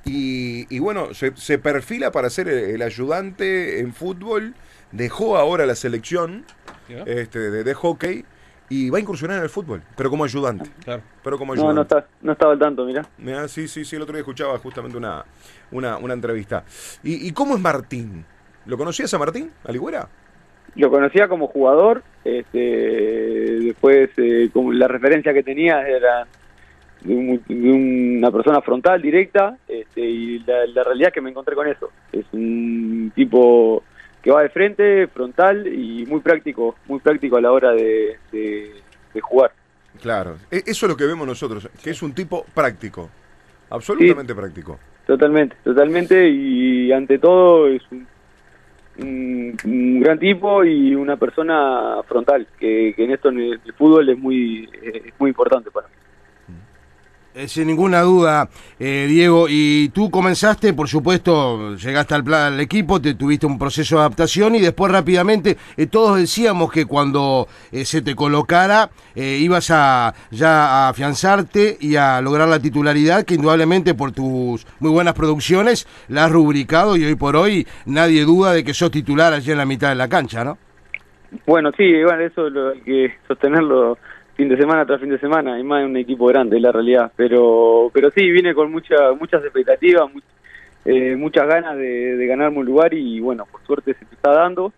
Y, 0.05 0.67
y 0.75 0.79
bueno, 0.79 1.13
se, 1.13 1.35
se 1.35 1.57
perfila 1.57 2.11
para 2.11 2.29
ser 2.29 2.47
el, 2.47 2.57
el 2.75 2.81
ayudante 2.81 3.79
en 3.79 3.93
fútbol. 3.93 4.53
Dejó 4.91 5.37
ahora 5.37 5.65
la 5.65 5.75
selección. 5.75 6.45
Este, 6.87 7.39
de, 7.51 7.63
de 7.63 7.73
hockey 7.73 8.25
y 8.69 8.89
va 8.89 8.97
a 8.97 9.01
incursionar 9.01 9.37
en 9.37 9.43
el 9.43 9.49
fútbol, 9.49 9.81
pero 9.95 10.09
como 10.09 10.23
ayudante. 10.23 10.69
Claro. 10.83 11.01
Pero 11.23 11.37
como 11.37 11.53
No, 11.55 11.61
ayudante. 11.69 11.75
no, 11.75 11.81
está, 11.83 12.07
no 12.21 12.31
estaba 12.31 12.53
al 12.53 12.59
tanto, 12.59 12.85
mirá. 12.85 13.05
Mirá, 13.17 13.47
sí, 13.47 13.67
sí, 13.67 13.85
sí, 13.85 13.95
el 13.95 14.01
otro 14.01 14.13
día 14.13 14.21
escuchaba 14.21 14.57
justamente 14.57 14.97
una, 14.97 15.23
una, 15.71 15.97
una 15.97 16.13
entrevista. 16.13 16.63
¿Y, 17.03 17.27
y 17.27 17.31
cómo 17.33 17.55
es 17.55 17.61
Martín? 17.61 18.25
¿Lo 18.65 18.77
conocías 18.77 19.13
a 19.13 19.19
Martín, 19.19 19.51
Aligüera? 19.65 20.07
Lo 20.75 20.89
conocía 20.89 21.27
como 21.27 21.47
jugador, 21.47 22.01
este, 22.23 22.57
después 22.59 24.09
eh, 24.17 24.49
como 24.51 24.71
la 24.71 24.87
referencia 24.87 25.33
que 25.33 25.43
tenía 25.43 25.87
era 25.87 26.25
de, 27.01 27.13
un- 27.13 27.43
de 27.47 27.71
una 28.17 28.31
persona 28.31 28.61
frontal, 28.61 29.01
directa, 29.01 29.57
este, 29.67 30.01
y 30.01 30.39
la, 30.39 30.65
la 30.67 30.83
realidad 30.83 31.09
es 31.09 31.13
que 31.13 31.21
me 31.21 31.29
encontré 31.29 31.53
con 31.53 31.67
eso. 31.67 31.91
Es 32.11 32.25
un 32.31 33.11
tipo 33.13 33.83
que 34.23 34.31
va 34.31 34.41
de 34.41 34.49
frente, 34.49 35.05
frontal 35.07 35.67
y 35.67 36.05
muy 36.07 36.21
práctico, 36.21 36.75
muy 36.87 36.99
práctico 36.99 37.37
a 37.37 37.41
la 37.41 37.51
hora 37.51 37.71
de, 37.73 38.17
de- 38.31 38.71
de 39.13 39.21
jugar. 39.21 39.51
Claro. 40.01 40.37
E- 40.49 40.63
Eso 40.65 40.85
es 40.85 40.89
lo 40.89 40.97
que 40.97 41.05
vemos 41.05 41.27
nosotros, 41.27 41.69
que 41.83 41.89
es 41.91 42.01
un 42.01 42.13
tipo 42.13 42.45
práctico. 42.55 43.09
Absolutamente 43.69 44.33
práctico. 44.33 44.79
Totalmente, 45.05 45.55
totalmente, 45.63 46.29
y 46.29 46.91
ante 46.91 47.19
todo 47.19 47.67
es 47.67 47.81
un, 47.91 48.07
un- 48.99 49.57
un 49.65 49.99
gran 49.99 50.17
tipo 50.17 50.63
y 50.63 50.95
una 50.95 51.17
persona 51.17 52.01
frontal, 52.07 52.47
que, 52.57 52.93
que 52.95 53.03
en 53.03 53.11
esto 53.11 53.29
en 53.29 53.39
el, 53.39 53.59
fútbol 53.77 54.07
es 54.09 54.17
muy, 54.17 54.69
es 54.81 55.13
muy 55.19 55.29
importante 55.29 55.69
para 55.69 55.87
mí. 55.87 55.93
Eh, 57.35 57.47
sin 57.47 57.65
ninguna 57.65 58.01
duda, 58.01 58.47
eh, 58.79 59.07
Diego. 59.09 59.47
Y 59.49 59.89
tú 59.89 60.11
comenzaste, 60.11 60.71
por 60.73 60.87
supuesto, 60.87 61.75
llegaste 61.75 62.13
al, 62.13 62.31
al 62.31 62.59
equipo, 62.59 63.01
te 63.01 63.15
tuviste 63.15 63.47
un 63.47 63.57
proceso 63.57 63.95
de 63.95 64.01
adaptación 64.01 64.53
y 64.53 64.59
después 64.59 64.91
rápidamente 64.91 65.57
eh, 65.75 65.87
todos 65.87 66.19
decíamos 66.19 66.71
que 66.71 66.85
cuando 66.85 67.47
eh, 67.71 67.85
se 67.85 68.03
te 68.03 68.13
colocara 68.15 68.89
ibas 69.15 69.69
a 69.71 70.13
ya 70.31 70.85
a 70.85 70.89
afianzarte 70.89 71.77
y 71.79 71.95
a 71.95 72.19
lograr 72.19 72.47
la 72.47 72.59
titularidad 72.59 73.23
que 73.25 73.35
indudablemente 73.35 73.93
por 73.93 74.11
tus 74.11 74.65
muy 74.79 74.91
buenas 74.91 75.13
producciones 75.13 75.87
la 76.09 76.25
has 76.25 76.31
rubricado 76.31 76.97
y 76.97 77.05
hoy 77.05 77.15
por 77.15 77.35
hoy 77.35 77.67
nadie 77.85 78.25
duda 78.25 78.53
de 78.53 78.63
que 78.63 78.73
sos 78.73 78.89
titular 78.89 79.33
allí 79.33 79.51
en 79.51 79.57
la 79.59 79.65
mitad 79.65 79.89
de 79.89 79.95
la 79.95 80.07
cancha, 80.07 80.43
¿no? 80.43 80.57
Bueno, 81.45 81.71
sí, 81.77 82.03
bueno, 82.03 82.21
eso 82.21 82.49
lo 82.49 82.69
hay 82.69 82.81
que 82.81 83.13
sostenerlo 83.27 83.97
fin 84.35 84.49
de 84.49 84.57
semana 84.57 84.85
tras 84.85 84.99
fin 84.99 85.09
de 85.09 85.19
semana, 85.19 85.59
y 85.59 85.63
más 85.63 85.81
en 85.81 85.91
un 85.91 85.97
equipo 85.97 86.25
grande, 86.27 86.57
es 86.57 86.61
la 86.61 86.71
realidad. 86.71 87.11
Pero 87.15 87.89
pero 87.93 88.11
sí, 88.11 88.29
vine 88.31 88.53
con 88.53 88.71
mucha, 88.71 89.13
muchas 89.19 89.43
expectativas, 89.43 90.09
eh, 90.85 91.15
muchas 91.15 91.47
ganas 91.47 91.77
de, 91.77 92.15
de 92.17 92.27
ganarme 92.27 92.59
un 92.59 92.65
lugar 92.65 92.93
y 92.93 93.19
bueno, 93.19 93.45
por 93.51 93.61
suerte 93.65 93.93
se 93.93 94.05
te 94.05 94.15
está 94.15 94.31
dando, 94.31 94.73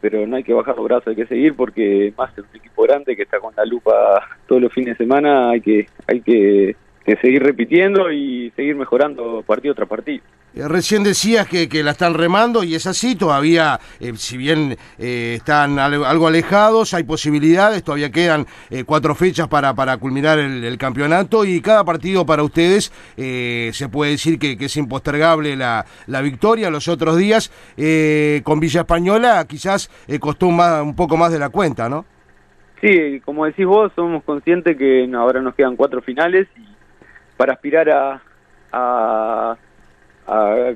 pero 0.00 0.26
no 0.26 0.36
hay 0.36 0.44
que 0.44 0.52
bajar 0.52 0.76
los 0.76 0.84
brazos, 0.84 1.08
hay 1.08 1.16
que 1.16 1.26
seguir 1.26 1.54
porque 1.54 2.12
más 2.16 2.36
en 2.36 2.44
un 2.44 2.56
equipo 2.56 2.82
grande 2.82 3.16
que 3.16 3.22
está 3.22 3.40
con 3.40 3.54
la 3.56 3.64
lupa 3.64 4.22
todos 4.46 4.62
los 4.62 4.72
fines 4.72 4.96
de 4.96 5.04
semana, 5.04 5.50
hay 5.50 5.60
que, 5.60 5.86
hay 6.06 6.20
que, 6.20 6.76
que 7.08 7.20
seguir 7.20 7.42
repitiendo 7.42 8.12
y 8.12 8.52
seguir 8.54 8.76
mejorando 8.76 9.42
partido 9.46 9.74
tras 9.74 9.88
partido. 9.88 10.22
Eh, 10.54 10.66
Recién 10.68 11.02
decías 11.02 11.46
que, 11.48 11.68
que 11.68 11.82
la 11.82 11.92
están 11.92 12.14
remando 12.14 12.62
y 12.64 12.74
es 12.74 12.86
así, 12.86 13.16
todavía, 13.16 13.78
eh, 14.00 14.12
si 14.16 14.36
bien 14.36 14.76
eh, 14.98 15.34
están 15.36 15.78
al- 15.78 16.04
algo 16.04 16.26
alejados, 16.28 16.94
hay 16.94 17.04
posibilidades, 17.04 17.82
todavía 17.82 18.10
quedan 18.10 18.46
eh, 18.70 18.84
cuatro 18.84 19.14
fechas 19.14 19.48
para, 19.48 19.74
para 19.74 19.96
culminar 19.96 20.38
el, 20.38 20.62
el 20.64 20.78
campeonato 20.78 21.44
y 21.44 21.60
cada 21.60 21.84
partido 21.84 22.24
para 22.26 22.42
ustedes 22.42 22.92
se 23.16 23.88
puede 23.90 24.12
decir 24.12 24.38
que, 24.38 24.56
que 24.56 24.66
es 24.66 24.76
impostergable 24.76 25.56
la, 25.56 25.84
la 26.06 26.20
victoria. 26.22 26.70
Los 26.70 26.88
otros 26.88 27.16
días 27.16 27.50
eh, 27.76 28.40
con 28.44 28.60
Villa 28.60 28.80
Española 28.80 29.44
quizás 29.48 29.90
costó 30.20 30.46
un, 30.46 30.56
más- 30.56 30.82
un 30.82 30.94
poco 30.94 31.16
más 31.16 31.32
de 31.32 31.38
la 31.38 31.48
cuenta, 31.48 31.88
¿no? 31.88 32.04
Sí, 32.80 33.20
como 33.24 33.44
decís 33.44 33.66
vos, 33.66 33.90
somos 33.96 34.22
conscientes 34.22 34.76
que 34.76 35.10
ahora 35.14 35.42
nos 35.42 35.54
quedan 35.56 35.74
cuatro 35.74 36.00
finales 36.00 36.46
y 36.56 36.67
para 37.38 37.54
aspirar 37.54 37.88
a, 37.88 38.20
a, 38.72 39.56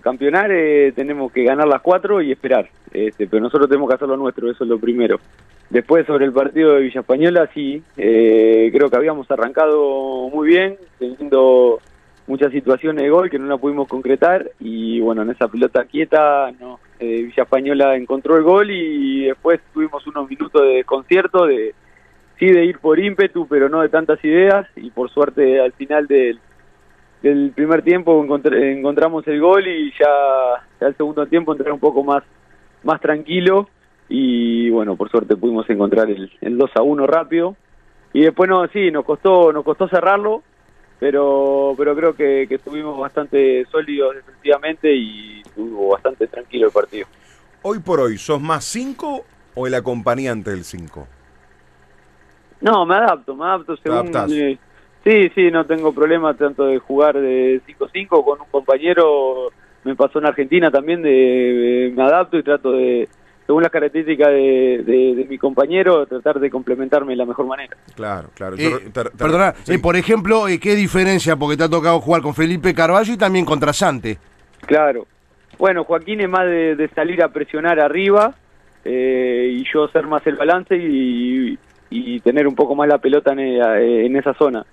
campeonar 0.00 0.50
eh, 0.50 0.92
tenemos 0.96 1.30
que 1.30 1.44
ganar 1.44 1.68
las 1.68 1.82
cuatro 1.82 2.22
y 2.22 2.32
esperar. 2.32 2.70
Este, 2.90 3.26
pero 3.26 3.42
nosotros 3.42 3.68
tenemos 3.68 3.88
que 3.88 3.96
hacer 3.96 4.08
lo 4.08 4.16
nuestro, 4.16 4.50
eso 4.50 4.64
es 4.64 4.70
lo 4.70 4.78
primero. 4.78 5.20
Después 5.68 6.06
sobre 6.06 6.24
el 6.24 6.32
partido 6.32 6.74
de 6.74 6.82
Villa 6.82 7.00
Española, 7.00 7.50
sí, 7.52 7.82
eh, 7.96 8.70
creo 8.72 8.88
que 8.88 8.96
habíamos 8.96 9.30
arrancado 9.30 10.30
muy 10.30 10.48
bien, 10.48 10.76
teniendo 10.98 11.80
muchas 12.26 12.52
situaciones 12.52 13.02
de 13.02 13.10
gol 13.10 13.30
que 13.30 13.38
no 13.38 13.46
la 13.46 13.56
pudimos 13.56 13.88
concretar 13.88 14.50
y 14.60 15.00
bueno, 15.00 15.22
en 15.22 15.30
esa 15.30 15.48
pelota 15.48 15.84
quieta 15.84 16.52
no, 16.60 16.78
eh, 17.00 17.22
Villa 17.22 17.42
Española 17.42 17.96
encontró 17.96 18.36
el 18.36 18.42
gol 18.42 18.70
y 18.70 19.24
después 19.26 19.60
tuvimos 19.74 20.06
unos 20.06 20.30
minutos 20.30 20.62
de 20.62 20.76
desconcierto 20.76 21.46
de 21.46 21.74
sí 22.38 22.46
de 22.46 22.64
ir 22.64 22.78
por 22.78 23.00
ímpetu 23.00 23.46
pero 23.48 23.68
no 23.68 23.80
de 23.80 23.88
tantas 23.88 24.24
ideas 24.24 24.66
y 24.76 24.90
por 24.90 25.10
suerte 25.10 25.60
al 25.60 25.72
final 25.72 26.06
del, 26.06 26.38
del 27.22 27.52
primer 27.54 27.82
tiempo 27.82 28.22
encontr- 28.24 28.54
encontramos 28.76 29.26
el 29.28 29.40
gol 29.40 29.66
y 29.66 29.92
ya, 29.92 30.66
ya 30.80 30.86
el 30.88 30.96
segundo 30.96 31.26
tiempo 31.26 31.52
entré 31.52 31.70
un 31.70 31.78
poco 31.80 32.02
más 32.02 32.22
más 32.82 33.00
tranquilo 33.00 33.68
y 34.08 34.68
bueno 34.70 34.96
por 34.96 35.08
suerte 35.10 35.36
pudimos 35.36 35.68
encontrar 35.70 36.10
el, 36.10 36.30
el 36.40 36.58
2 36.58 36.70
a 36.74 36.82
1 36.82 37.06
rápido 37.06 37.56
y 38.12 38.22
después 38.22 38.50
no 38.50 38.66
sí 38.68 38.90
nos 38.90 39.04
costó 39.04 39.52
nos 39.52 39.64
costó 39.64 39.88
cerrarlo 39.88 40.42
pero 40.98 41.74
pero 41.76 41.94
creo 41.94 42.14
que, 42.14 42.46
que 42.48 42.56
estuvimos 42.56 42.98
bastante 42.98 43.64
sólidos 43.70 44.16
defensivamente 44.16 44.92
y 44.94 45.40
estuvo 45.40 45.90
bastante 45.90 46.26
tranquilo 46.26 46.66
el 46.66 46.72
partido. 46.72 47.06
Hoy 47.62 47.78
por 47.78 48.00
hoy, 48.00 48.18
¿sos 48.18 48.40
más 48.40 48.64
5 48.64 49.24
o 49.54 49.66
el 49.66 49.74
acompañante 49.74 50.50
del 50.50 50.64
5? 50.64 51.06
No, 52.60 52.86
me 52.86 52.96
adapto, 52.96 53.34
me 53.36 53.44
adapto 53.44 53.76
según... 53.76 54.12
eh, 55.04 55.30
sí, 55.30 55.32
sí, 55.34 55.50
no 55.50 55.64
tengo 55.66 55.92
problema 55.92 56.34
tanto 56.34 56.66
de 56.66 56.78
jugar 56.78 57.18
de 57.20 57.60
5-5 57.66 58.24
con 58.24 58.40
un 58.40 58.46
compañero, 58.50 59.50
me 59.84 59.94
pasó 59.96 60.18
en 60.18 60.26
Argentina 60.26 60.70
también, 60.70 61.02
de, 61.02 61.10
de- 61.10 61.92
me 61.96 62.02
adapto 62.02 62.38
y 62.38 62.42
trato 62.42 62.72
de, 62.72 63.08
según 63.46 63.62
las 63.62 63.72
características 63.72 64.28
de, 64.28 64.82
de- 64.86 65.14
de 65.16 65.26
mi 65.28 65.38
compañero, 65.38 66.06
tratar 66.06 66.38
de 66.40 66.50
complementarme 66.50 67.12
de 67.12 67.16
la 67.16 67.26
mejor 67.26 67.46
manera. 67.46 67.76
Claro, 67.94 68.28
claro. 68.34 68.56
Eh, 68.56 68.62
Yo 68.70 68.78
te- 68.92 69.04
te- 69.04 69.10
perdona, 69.16 69.54
sí. 69.64 69.74
eh, 69.74 69.78
por 69.78 69.96
ejemplo, 69.96 70.46
eh, 70.48 70.58
¿qué 70.60 70.74
diferencia? 70.76 71.36
Porque 71.36 71.56
te 71.56 71.64
ha 71.64 71.68
tocado 71.68 72.00
jugar 72.00 72.22
con 72.22 72.34
Felipe 72.34 72.72
Carballo 72.74 73.12
y 73.12 73.16
también 73.18 73.44
contra 73.44 73.72
Sante. 73.72 74.18
Claro. 74.66 75.06
Bueno, 75.58 75.84
Joaquín 75.84 76.20
es 76.20 76.28
más 76.28 76.46
de, 76.46 76.76
de 76.76 76.88
salir 76.88 77.22
a 77.22 77.28
presionar 77.28 77.78
arriba 77.78 78.34
eh, 78.84 79.50
y 79.58 79.64
yo 79.72 79.86
ser 79.88 80.06
más 80.06 80.26
el 80.26 80.36
balance 80.36 80.76
y, 80.76 81.58
y 81.90 82.20
tener 82.20 82.46
un 82.48 82.54
poco 82.54 82.74
más 82.74 82.88
la 82.88 82.98
pelota 82.98 83.32
en, 83.32 83.40
eh, 83.40 84.06
en 84.06 84.16
esa 84.16 84.32
zona. 84.34 84.64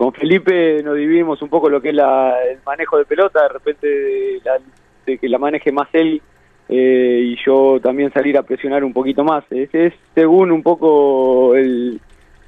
Con 0.00 0.14
Felipe 0.14 0.82
nos 0.82 0.96
dividimos 0.96 1.42
un 1.42 1.50
poco 1.50 1.68
lo 1.68 1.82
que 1.82 1.90
es 1.90 1.94
la- 1.94 2.34
el 2.50 2.58
manejo 2.64 2.96
de 2.96 3.04
pelota, 3.04 3.42
de 3.42 3.48
repente 3.50 4.40
la- 4.42 4.58
de 5.04 5.18
que 5.18 5.28
la 5.28 5.36
maneje 5.36 5.70
más 5.72 5.88
él 5.92 6.22
eh, 6.70 7.20
y 7.22 7.36
yo 7.44 7.78
también 7.82 8.10
salir 8.10 8.38
a 8.38 8.42
presionar 8.42 8.82
un 8.82 8.94
poquito 8.94 9.22
más. 9.24 9.44
Es, 9.50 9.68
es 9.74 9.92
según 10.14 10.52
un 10.52 10.62
poco 10.62 11.54
el, 11.54 12.00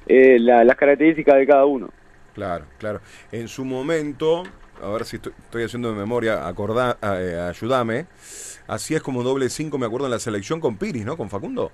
eh, 0.07 0.39
la- 0.39 0.63
las 0.63 0.75
características 0.77 1.35
de 1.35 1.45
cada 1.45 1.65
uno. 1.65 1.91
Claro, 2.33 2.65
claro. 2.79 3.01
En 3.31 3.47
su 3.47 3.63
momento, 3.65 4.41
a 4.81 4.89
ver 4.89 5.05
si 5.05 5.17
estoy, 5.17 5.33
estoy 5.37 5.63
haciendo 5.65 5.91
de 5.91 5.99
memoria, 5.99 6.47
acordá, 6.47 6.97
eh, 7.03 7.37
ayúdame. 7.51 8.07
Así 8.65 8.95
es 8.95 9.03
como 9.03 9.21
doble 9.21 9.47
5, 9.51 9.77
me 9.77 9.85
acuerdo, 9.85 10.07
en 10.07 10.11
la 10.13 10.19
selección 10.19 10.59
con 10.59 10.75
Piris, 10.77 11.05
¿no? 11.05 11.17
Con 11.17 11.29
Facundo. 11.29 11.69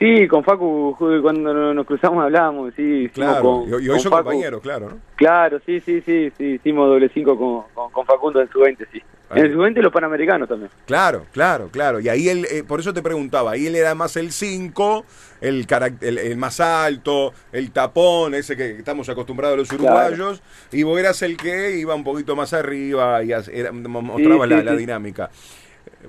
Sí, 0.00 0.26
con 0.28 0.42
Facu 0.42 0.96
cuando 1.20 1.52
no- 1.52 1.74
nos 1.74 1.86
cruzamos 1.86 2.24
hablábamos, 2.24 2.72
sí. 2.74 3.08
Claro, 3.12 3.42
con- 3.42 3.68
y, 3.68 3.88
hoy 3.88 4.00
son 4.00 4.10
compañeros, 4.12 4.62
claro, 4.62 4.88
¿no? 4.90 4.98
Claro, 5.14 5.60
sí, 5.66 5.78
sí, 5.80 6.00
sí, 6.00 6.32
sí, 6.38 6.44
hicimos 6.54 6.88
doble 6.88 7.10
cinco 7.12 7.38
con, 7.38 7.64
con, 7.74 7.92
con 7.92 8.06
Facundo 8.06 8.40
en 8.40 8.48
su 8.50 8.60
20, 8.60 8.86
sí. 8.90 9.02
Ahí. 9.28 9.40
En 9.40 9.46
el 9.46 9.52
sub-20 9.52 9.82
los 9.82 9.92
panamericanos 9.92 10.48
también. 10.48 10.70
Claro, 10.86 11.26
claro, 11.32 11.68
claro. 11.70 12.00
Y 12.00 12.08
ahí 12.08 12.28
él, 12.30 12.46
eh, 12.50 12.64
por 12.66 12.80
eso 12.80 12.92
te 12.92 13.00
preguntaba, 13.02 13.52
ahí 13.52 13.66
él 13.66 13.76
era 13.76 13.94
más 13.94 14.16
el 14.16 14.32
5, 14.32 15.04
el, 15.42 15.66
el, 16.00 16.18
el 16.18 16.36
más 16.36 16.58
alto, 16.60 17.32
el 17.52 17.70
tapón, 17.70 18.34
ese 18.34 18.56
que 18.56 18.70
estamos 18.78 19.08
acostumbrados 19.08 19.56
los 19.58 19.68
Claro. 19.68 19.84
uruguayos, 19.84 20.42
y 20.72 20.82
vos 20.82 20.98
eras 20.98 21.20
el 21.22 21.36
que 21.36 21.76
iba 21.78 21.94
un 21.94 22.02
poquito 22.04 22.34
más 22.34 22.52
arriba 22.54 23.22
y 23.22 23.30
era- 23.52 23.70
mo- 23.70 24.00
mostraba 24.02 24.44
sí, 24.46 24.50
la, 24.50 24.58
sí. 24.60 24.64
la 24.64 24.74
dinámica. 24.76 25.30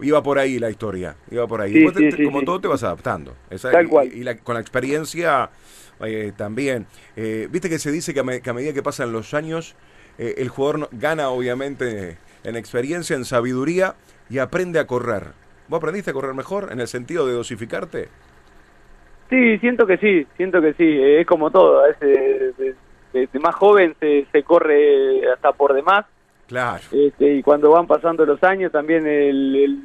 Iba 0.01 0.23
por 0.23 0.39
ahí 0.39 0.57
la 0.57 0.69
historia, 0.69 1.15
iba 1.29 1.45
por 1.47 1.61
ahí. 1.61 1.71
Sí, 1.73 1.79
Después 1.79 1.95
te- 1.95 2.03
sí, 2.03 2.09
te- 2.11 2.17
sí, 2.17 2.23
como 2.23 2.43
todo 2.43 2.61
te 2.61 2.67
vas 2.67 2.81
adaptando. 2.83 3.35
Esa- 3.49 3.71
Tal 3.71 3.85
y- 3.85 3.89
cual. 3.89 4.07
Y, 4.13 4.23
la- 4.23 4.37
con 4.37 4.55
la 4.55 4.61
experiencia 4.61 5.49
eh, 6.03 6.31
también. 6.35 6.87
Eh, 7.15 7.47
Viste 7.51 7.69
que 7.69 7.77
se 7.77 7.91
dice 7.91 8.13
que 8.13 8.21
a, 8.21 8.23
me- 8.23 8.41
que 8.41 8.49
a 8.49 8.53
medida 8.53 8.73
que 8.73 8.81
pasan 8.81 9.11
los 9.11 9.33
años, 9.33 9.75
eh, 10.17 10.35
el 10.37 10.49
jugador 10.49 10.89
gana 10.93 11.29
obviamente 11.29 12.17
en 12.43 12.55
experiencia, 12.55 13.15
en 13.15 13.25
sabiduría 13.25 13.95
y 14.29 14.39
aprende 14.39 14.79
a 14.79 14.87
correr. 14.87 15.27
¿Vos 15.67 15.77
aprendiste 15.77 16.11
a 16.11 16.13
correr 16.13 16.33
mejor 16.33 16.69
en 16.71 16.79
el 16.79 16.87
sentido 16.87 17.27
de 17.27 17.33
dosificarte? 17.33 18.09
Sí, 19.29 19.57
siento 19.59 19.85
que 19.87 19.97
sí, 19.97 20.25
siento 20.37 20.61
que 20.61 20.73
sí. 20.73 20.85
Es 21.01 21.25
como 21.27 21.51
todo, 21.51 21.81
a 21.83 21.87
veces 21.87 22.57
de, 22.57 22.75
de- 23.13 23.27
de 23.27 23.39
más 23.39 23.55
joven 23.55 23.95
se, 23.99 24.25
se 24.31 24.43
corre 24.43 25.29
hasta 25.31 25.51
por 25.53 25.73
demás. 25.73 26.05
Claro. 26.51 26.83
Este, 26.91 27.35
y 27.35 27.41
cuando 27.41 27.71
van 27.71 27.87
pasando 27.87 28.25
los 28.25 28.43
años 28.43 28.73
también 28.73 29.07
el, 29.07 29.55
el- 29.55 29.79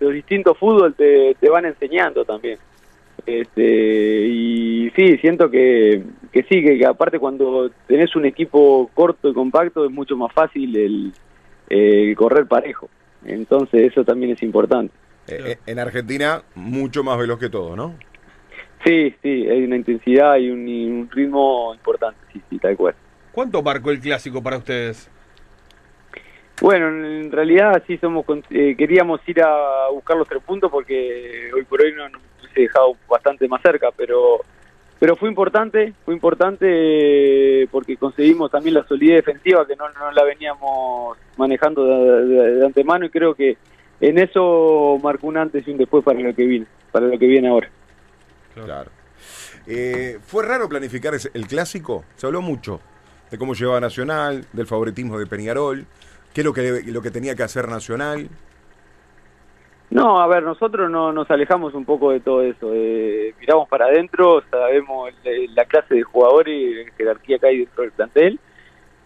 los 0.00 0.12
distintos 0.14 0.56
fútbol 0.56 0.94
te, 0.94 1.36
te 1.38 1.50
van 1.50 1.66
enseñando 1.66 2.24
también. 2.24 2.58
Este, 3.26 4.26
y 4.26 4.90
sí, 4.96 5.18
siento 5.18 5.50
que, 5.50 6.02
que 6.32 6.42
sí, 6.44 6.64
que, 6.64 6.78
que 6.78 6.86
aparte 6.86 7.18
cuando 7.18 7.70
tenés 7.86 8.16
un 8.16 8.24
equipo 8.24 8.90
corto 8.94 9.28
y 9.28 9.34
compacto 9.34 9.84
es 9.84 9.90
mucho 9.90 10.16
más 10.16 10.32
fácil 10.32 10.74
el, 10.76 11.12
el 11.68 12.16
correr 12.16 12.46
parejo. 12.46 12.88
Entonces 13.26 13.92
eso 13.92 14.02
también 14.02 14.32
es 14.32 14.42
importante. 14.42 14.94
Eh, 15.28 15.42
eh, 15.46 15.58
en 15.66 15.78
Argentina, 15.78 16.42
mucho 16.54 17.04
más 17.04 17.18
veloz 17.18 17.38
que 17.38 17.50
todo, 17.50 17.76
¿no? 17.76 17.94
Sí, 18.84 19.14
sí, 19.22 19.46
hay 19.46 19.62
una 19.62 19.76
intensidad 19.76 20.38
y 20.38 20.50
un, 20.50 20.66
y 20.66 20.86
un 20.86 21.08
ritmo 21.10 21.74
importante, 21.74 22.18
sí, 22.32 22.40
sí, 22.50 22.58
tal 22.58 22.76
cual. 22.78 22.94
¿Cuánto 23.30 23.62
marcó 23.62 23.90
el 23.92 24.00
clásico 24.00 24.42
para 24.42 24.56
ustedes? 24.56 25.08
Bueno, 26.62 26.86
en 26.90 27.32
realidad 27.32 27.82
sí 27.88 27.98
somos 27.98 28.24
con- 28.24 28.44
eh, 28.50 28.76
queríamos 28.78 29.20
ir 29.26 29.42
a 29.42 29.88
buscar 29.92 30.16
los 30.16 30.28
tres 30.28 30.40
puntos 30.44 30.70
porque 30.70 31.50
hoy 31.52 31.64
por 31.64 31.82
hoy 31.82 31.92
no 31.92 32.08
nos 32.08 32.22
hubiese 32.40 32.60
dejado 32.60 32.94
bastante 33.08 33.48
más 33.48 33.60
cerca, 33.62 33.88
pero 33.96 34.38
pero 35.00 35.16
fue 35.16 35.28
importante, 35.28 35.92
fue 36.04 36.14
importante 36.14 36.64
eh, 36.70 37.66
porque 37.72 37.96
conseguimos 37.96 38.52
también 38.52 38.74
la 38.76 38.84
solidez 38.86 39.24
defensiva 39.24 39.66
que 39.66 39.74
no, 39.74 39.88
no 39.88 40.12
la 40.12 40.22
veníamos 40.22 41.18
manejando 41.36 41.84
de, 41.84 42.26
de- 42.26 42.54
de 42.58 42.66
antemano 42.66 43.06
y 43.06 43.10
creo 43.10 43.34
que 43.34 43.56
en 44.00 44.18
eso 44.18 45.00
marcó 45.02 45.26
un 45.26 45.38
antes 45.38 45.66
y 45.66 45.72
un 45.72 45.78
después 45.78 46.04
para 46.04 46.20
lo 46.20 46.32
que 46.32 46.44
viene, 46.46 46.66
para 46.92 47.06
lo 47.08 47.18
que 47.18 47.26
viene 47.26 47.48
ahora. 47.48 47.68
Claro. 48.54 48.90
Eh, 49.66 50.18
¿Fue 50.24 50.44
raro 50.46 50.68
planificar 50.68 51.12
ese- 51.14 51.32
el 51.34 51.48
clásico? 51.48 52.04
Se 52.14 52.26
habló 52.28 52.40
mucho 52.40 52.80
de 53.32 53.36
cómo 53.38 53.54
llevaba 53.54 53.80
Nacional, 53.80 54.44
del 54.52 54.68
favoritismo 54.68 55.18
de 55.18 55.26
Peñarol, 55.26 55.84
qué 56.34 56.40
es 56.40 56.44
lo 56.44 56.52
que, 56.52 56.82
lo 56.86 57.02
que 57.02 57.10
tenía 57.10 57.34
que 57.34 57.42
hacer 57.42 57.68
Nacional. 57.68 58.28
No, 59.90 60.20
a 60.22 60.26
ver, 60.26 60.42
nosotros 60.42 60.90
no 60.90 61.12
nos 61.12 61.30
alejamos 61.30 61.74
un 61.74 61.84
poco 61.84 62.12
de 62.12 62.20
todo 62.20 62.42
eso. 62.42 62.70
eh, 62.74 63.34
miramos 63.38 63.68
para 63.68 63.86
adentro, 63.86 64.42
sabemos 64.50 65.12
la, 65.22 65.30
la 65.54 65.64
clase 65.66 65.94
de 65.96 66.02
jugadores 66.02 66.86
la 66.86 66.92
jerarquía 66.94 67.38
que 67.38 67.46
hay 67.46 67.58
dentro 67.58 67.82
del 67.82 67.92
plantel. 67.92 68.40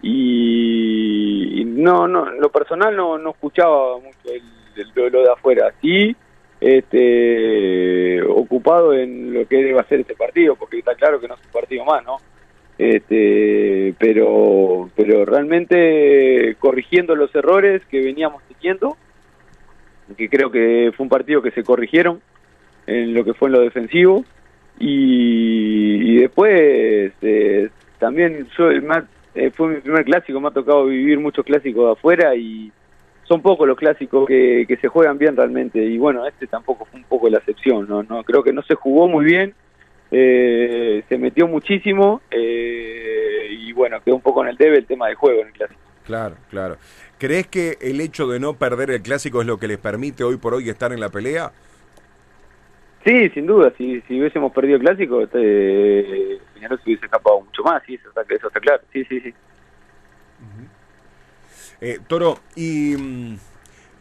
Y, 0.02 1.64
no, 1.66 2.06
no, 2.06 2.30
lo 2.30 2.50
personal 2.50 2.94
no, 2.94 3.18
no 3.18 3.30
escuchaba 3.30 3.98
mucho 3.98 4.16
el, 4.26 4.42
el- 4.76 5.12
lo, 5.12 5.22
de 5.22 5.32
afuera. 5.32 5.72
Sí, 5.80 6.14
este, 6.60 8.22
ocupado 8.22 8.92
en 8.94 9.34
lo 9.34 9.46
que 9.48 9.56
debe 9.56 9.82
ser 9.84 10.00
este 10.00 10.14
partido, 10.14 10.54
porque 10.54 10.78
está 10.78 10.94
claro 10.94 11.18
que 11.20 11.26
no 11.28 11.34
es 11.34 11.40
un 11.44 11.50
partido 11.52 11.84
más, 11.84 12.04
¿no? 12.04 12.18
Este, 12.78 13.94
pero, 13.98 14.90
pero 14.94 15.24
realmente 15.24 16.56
corrigiendo 16.58 17.16
los 17.16 17.34
errores 17.34 17.82
que 17.90 18.02
veníamos 18.02 18.42
teniendo 18.48 18.98
que 20.14 20.28
creo 20.28 20.50
que 20.50 20.92
fue 20.94 21.04
un 21.04 21.10
partido 21.10 21.40
que 21.40 21.50
se 21.52 21.64
corrigieron 21.64 22.20
en 22.86 23.14
lo 23.14 23.24
que 23.24 23.32
fue 23.34 23.48
en 23.48 23.54
lo 23.54 23.60
defensivo 23.60 24.24
y, 24.78 26.12
y 26.12 26.20
después 26.20 27.12
eh, 27.22 27.70
también 27.98 28.46
yo 28.56 28.70
eh, 28.70 29.50
fue 29.52 29.68
mi 29.68 29.80
primer 29.80 30.04
clásico 30.04 30.38
me 30.38 30.48
ha 30.48 30.52
tocado 30.52 30.84
vivir 30.84 31.18
muchos 31.18 31.44
clásicos 31.46 31.86
de 31.86 31.92
afuera 31.92 32.36
y 32.36 32.70
son 33.24 33.40
pocos 33.40 33.66
los 33.66 33.78
clásicos 33.78 34.28
que, 34.28 34.66
que 34.68 34.76
se 34.76 34.88
juegan 34.88 35.18
bien 35.18 35.34
realmente 35.34 35.82
y 35.82 35.96
bueno 35.98 36.26
este 36.26 36.46
tampoco 36.46 36.84
fue 36.84 37.00
un 37.00 37.06
poco 37.06 37.28
la 37.30 37.38
excepción 37.38 37.88
no 37.88 38.02
no 38.02 38.22
creo 38.22 38.42
que 38.42 38.52
no 38.52 38.62
se 38.62 38.74
jugó 38.74 39.08
muy 39.08 39.24
bien 39.24 39.54
eh, 40.18 41.04
se 41.08 41.18
metió 41.18 41.46
muchísimo 41.46 42.22
eh, 42.30 43.48
y 43.50 43.72
bueno 43.72 44.00
quedó 44.02 44.14
un 44.14 44.22
poco 44.22 44.42
en 44.42 44.48
el 44.48 44.56
debe 44.56 44.78
el 44.78 44.86
tema 44.86 45.08
del 45.08 45.16
juego 45.16 45.42
en 45.42 45.48
el 45.48 45.52
clásico 45.52 45.80
Claro, 46.06 46.36
claro. 46.50 46.76
¿Crees 47.18 47.48
que 47.48 47.78
el 47.80 48.00
hecho 48.00 48.28
de 48.28 48.38
no 48.38 48.54
perder 48.54 48.90
el 48.90 49.02
clásico 49.02 49.40
es 49.40 49.46
lo 49.46 49.58
que 49.58 49.66
les 49.66 49.78
permite 49.78 50.22
hoy 50.22 50.36
por 50.36 50.54
hoy 50.54 50.70
estar 50.70 50.92
en 50.92 51.00
la 51.00 51.08
pelea? 51.08 51.50
Sí, 53.04 53.28
sin 53.30 53.46
duda, 53.46 53.72
si, 53.76 54.00
si 54.02 54.20
hubiésemos 54.20 54.52
perdido 54.52 54.76
el 54.76 54.82
clásico, 54.82 55.20
este, 55.20 56.38
Peñarol 56.54 56.78
se 56.78 56.84
hubiese 56.90 57.06
escapado 57.06 57.40
mucho 57.40 57.62
más, 57.64 57.82
sí, 57.84 57.94
eso 57.94 58.08
está, 58.08 58.22
eso 58.32 58.46
está 58.46 58.60
claro, 58.60 58.82
sí, 58.92 59.04
sí, 59.04 59.20
sí. 59.20 59.34
Eh, 61.80 61.98
Toro, 62.06 62.38
y 62.54 62.96
mm, 62.96 63.36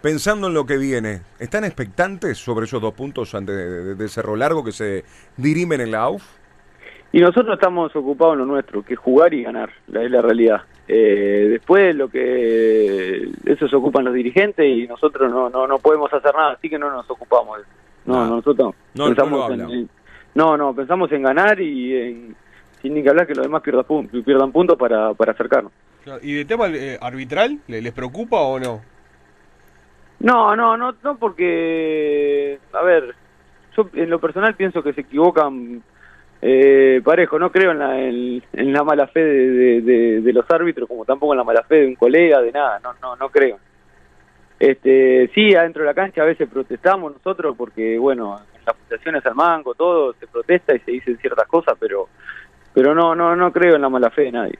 pensando 0.05 0.45
en 0.49 0.53
lo 0.53 0.67
que 0.67 0.77
viene, 0.77 1.21
¿están 1.39 1.63
expectantes 1.63 2.37
sobre 2.37 2.65
esos 2.65 2.79
dos 2.79 2.93
puntos 2.93 3.33
ante, 3.33 3.51
de, 3.53 3.95
de 3.95 4.07
Cerro 4.07 4.35
Largo 4.35 4.63
que 4.63 4.71
se 4.71 5.03
dirimen 5.35 5.81
en 5.81 5.89
la 5.89 6.01
AUF? 6.03 6.23
Y 7.11 7.21
nosotros 7.21 7.55
estamos 7.55 7.95
ocupados 7.95 8.33
en 8.33 8.39
lo 8.41 8.45
nuestro, 8.45 8.83
que 8.83 8.93
es 8.93 8.99
jugar 8.99 9.33
y 9.33 9.41
ganar, 9.41 9.71
la, 9.87 10.03
es 10.03 10.11
la 10.11 10.21
realidad. 10.21 10.61
Eh, 10.87 11.47
después 11.49 11.95
lo 11.95 12.07
que 12.07 13.31
eso 13.47 13.67
se 13.67 13.75
ocupan 13.75 14.05
los 14.05 14.13
dirigentes 14.13 14.63
y 14.63 14.85
nosotros 14.85 15.31
no, 15.31 15.49
no, 15.49 15.65
no 15.65 15.79
podemos 15.79 16.13
hacer 16.13 16.35
nada, 16.35 16.51
así 16.51 16.69
que 16.69 16.77
no 16.77 16.91
nos 16.91 17.09
ocupamos. 17.09 17.61
No, 18.05 18.27
nosotros 18.27 18.75
No, 18.93 19.05
pensamos 19.07 19.57
no 19.57 19.73
en, 19.73 19.89
no, 20.35 20.55
no, 20.55 20.75
pensamos 20.75 21.11
en 21.13 21.23
ganar 21.23 21.59
y 21.59 21.95
en, 21.99 22.35
sin 22.79 22.93
ni 22.93 23.01
que 23.01 23.09
hablar 23.09 23.25
que 23.25 23.33
los 23.33 23.43
demás 23.47 23.63
pierdan, 23.63 23.85
pun- 23.85 24.23
pierdan 24.23 24.51
puntos 24.51 24.77
para, 24.77 25.15
para 25.15 25.31
acercarnos. 25.31 25.71
¿Y 26.21 26.35
de 26.35 26.45
tema 26.45 26.67
eh, 26.67 26.99
arbitral, 27.01 27.57
¿le- 27.67 27.81
les 27.81 27.91
preocupa 27.91 28.37
o 28.41 28.59
no? 28.59 28.81
No, 30.25 30.55
no, 30.55 30.75
no, 30.75 30.95
no 31.03 31.17
porque, 31.17 32.57
a 32.73 32.81
ver, 32.81 33.13
yo 33.77 33.87
en 33.93 34.09
lo 34.09 34.19
personal 34.19 34.55
pienso 34.55 34.81
que 34.81 34.93
se 34.93 35.01
equivocan 35.01 35.83
eh, 36.41 36.99
parejo, 37.05 37.37
no 37.37 37.51
creo 37.51 37.71
en 37.71 37.79
la, 37.79 37.99
en, 38.01 38.41
la 38.73 38.83
mala 38.83 39.07
fe 39.07 39.23
de- 39.23 40.21
de 40.21 40.33
los 40.33 40.49
árbitros, 40.49 40.87
como 40.89 41.05
tampoco 41.05 41.33
en 41.33 41.37
la 41.37 41.43
mala 41.43 41.63
fe 41.63 41.81
de 41.81 41.87
un 41.87 41.95
colega, 41.95 42.41
de 42.41 42.51
nada, 42.51 42.79
no, 42.83 42.93
no, 43.01 43.15
no 43.15 43.29
creo. 43.29 43.59
Este, 44.59 45.29
sí, 45.35 45.53
adentro 45.55 45.83
de 45.83 45.87
la 45.89 45.93
cancha 45.93 46.23
a 46.23 46.25
veces 46.25 46.49
protestamos 46.49 47.13
nosotros 47.13 47.55
porque, 47.57 47.99
bueno, 47.99 48.39
en 48.57 48.65
las 48.65 48.75
fundaciones 48.75 49.25
al 49.27 49.35
mango, 49.35 49.75
todo, 49.75 50.13
se 50.13 50.25
protesta 50.27 50.73
y 50.75 50.79
se 50.79 50.91
dicen 50.91 51.17
ciertas 51.19 51.47
cosas, 51.47 51.75
pero, 51.79 52.09
pero 52.73 52.95
no, 52.95 53.13
no, 53.15 53.35
no 53.35 53.51
creo 53.51 53.75
en 53.75 53.81
la 53.83 53.89
mala 53.89 54.09
fe 54.09 54.23
de 54.23 54.31
nadie. 54.31 54.59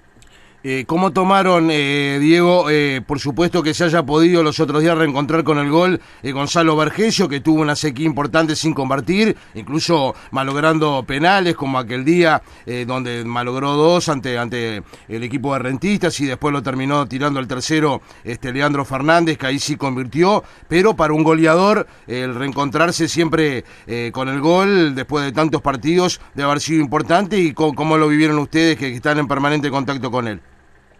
Eh, 0.68 0.86
¿Cómo 0.88 1.14
tomaron, 1.14 1.70
eh, 1.70 2.18
Diego, 2.20 2.72
eh, 2.72 3.00
por 3.06 3.20
supuesto 3.20 3.62
que 3.62 3.76
se 3.76 3.84
haya 3.84 4.02
podido 4.02 4.42
los 4.42 4.60
otros 4.60 4.82
días 4.82 4.98
reencontrar 4.98 5.44
con 5.44 5.60
el 5.60 5.70
gol 5.70 6.02
Gonzalo 6.24 6.76
Vergesio, 6.76 7.30
que 7.30 7.40
tuvo 7.40 7.62
una 7.62 7.76
sequía 7.76 8.08
importante 8.08 8.56
sin 8.56 8.74
convertir, 8.74 9.38
incluso 9.54 10.16
malogrando 10.32 11.04
penales 11.06 11.56
como 11.56 11.78
aquel 11.78 12.04
día 12.04 12.42
donde 12.88 13.24
malogró 13.26 13.74
dos 13.74 14.10
ante, 14.10 14.40
ante 14.40 14.82
el 15.08 15.24
equipo 15.24 15.54
de 15.54 15.60
rentistas 15.60 16.20
y 16.20 16.26
después 16.26 16.52
lo 16.52 16.64
terminó 16.64 17.06
tirando 17.08 17.40
el 17.40 17.48
tercero 17.48 18.02
este, 18.24 18.52
Leandro 18.52 18.86
Fernández, 18.86 19.38
que 19.38 19.46
ahí 19.46 19.60
sí 19.60 19.76
convirtió, 19.76 20.44
pero 20.68 20.96
para 20.96 21.14
un 21.14 21.24
goleador 21.24 21.86
el 22.08 22.34
reencontrarse 22.34 23.08
siempre 23.08 23.66
con 24.12 24.30
el 24.30 24.42
gol 24.42 24.96
después 24.96 25.26
de 25.26 25.32
tantos 25.32 25.62
partidos 25.62 26.20
debe 26.34 26.50
haber 26.50 26.62
sido 26.62 26.82
importante. 26.82 27.38
Y 27.38 27.54
cómo 27.54 27.98
lo 27.98 28.08
vivieron 28.08 28.40
ustedes 28.40 28.78
que 28.78 28.92
están 28.96 29.20
en 29.20 29.28
permanente 29.28 29.70
contacto 29.70 30.10
con 30.10 30.28
él. 30.28 30.42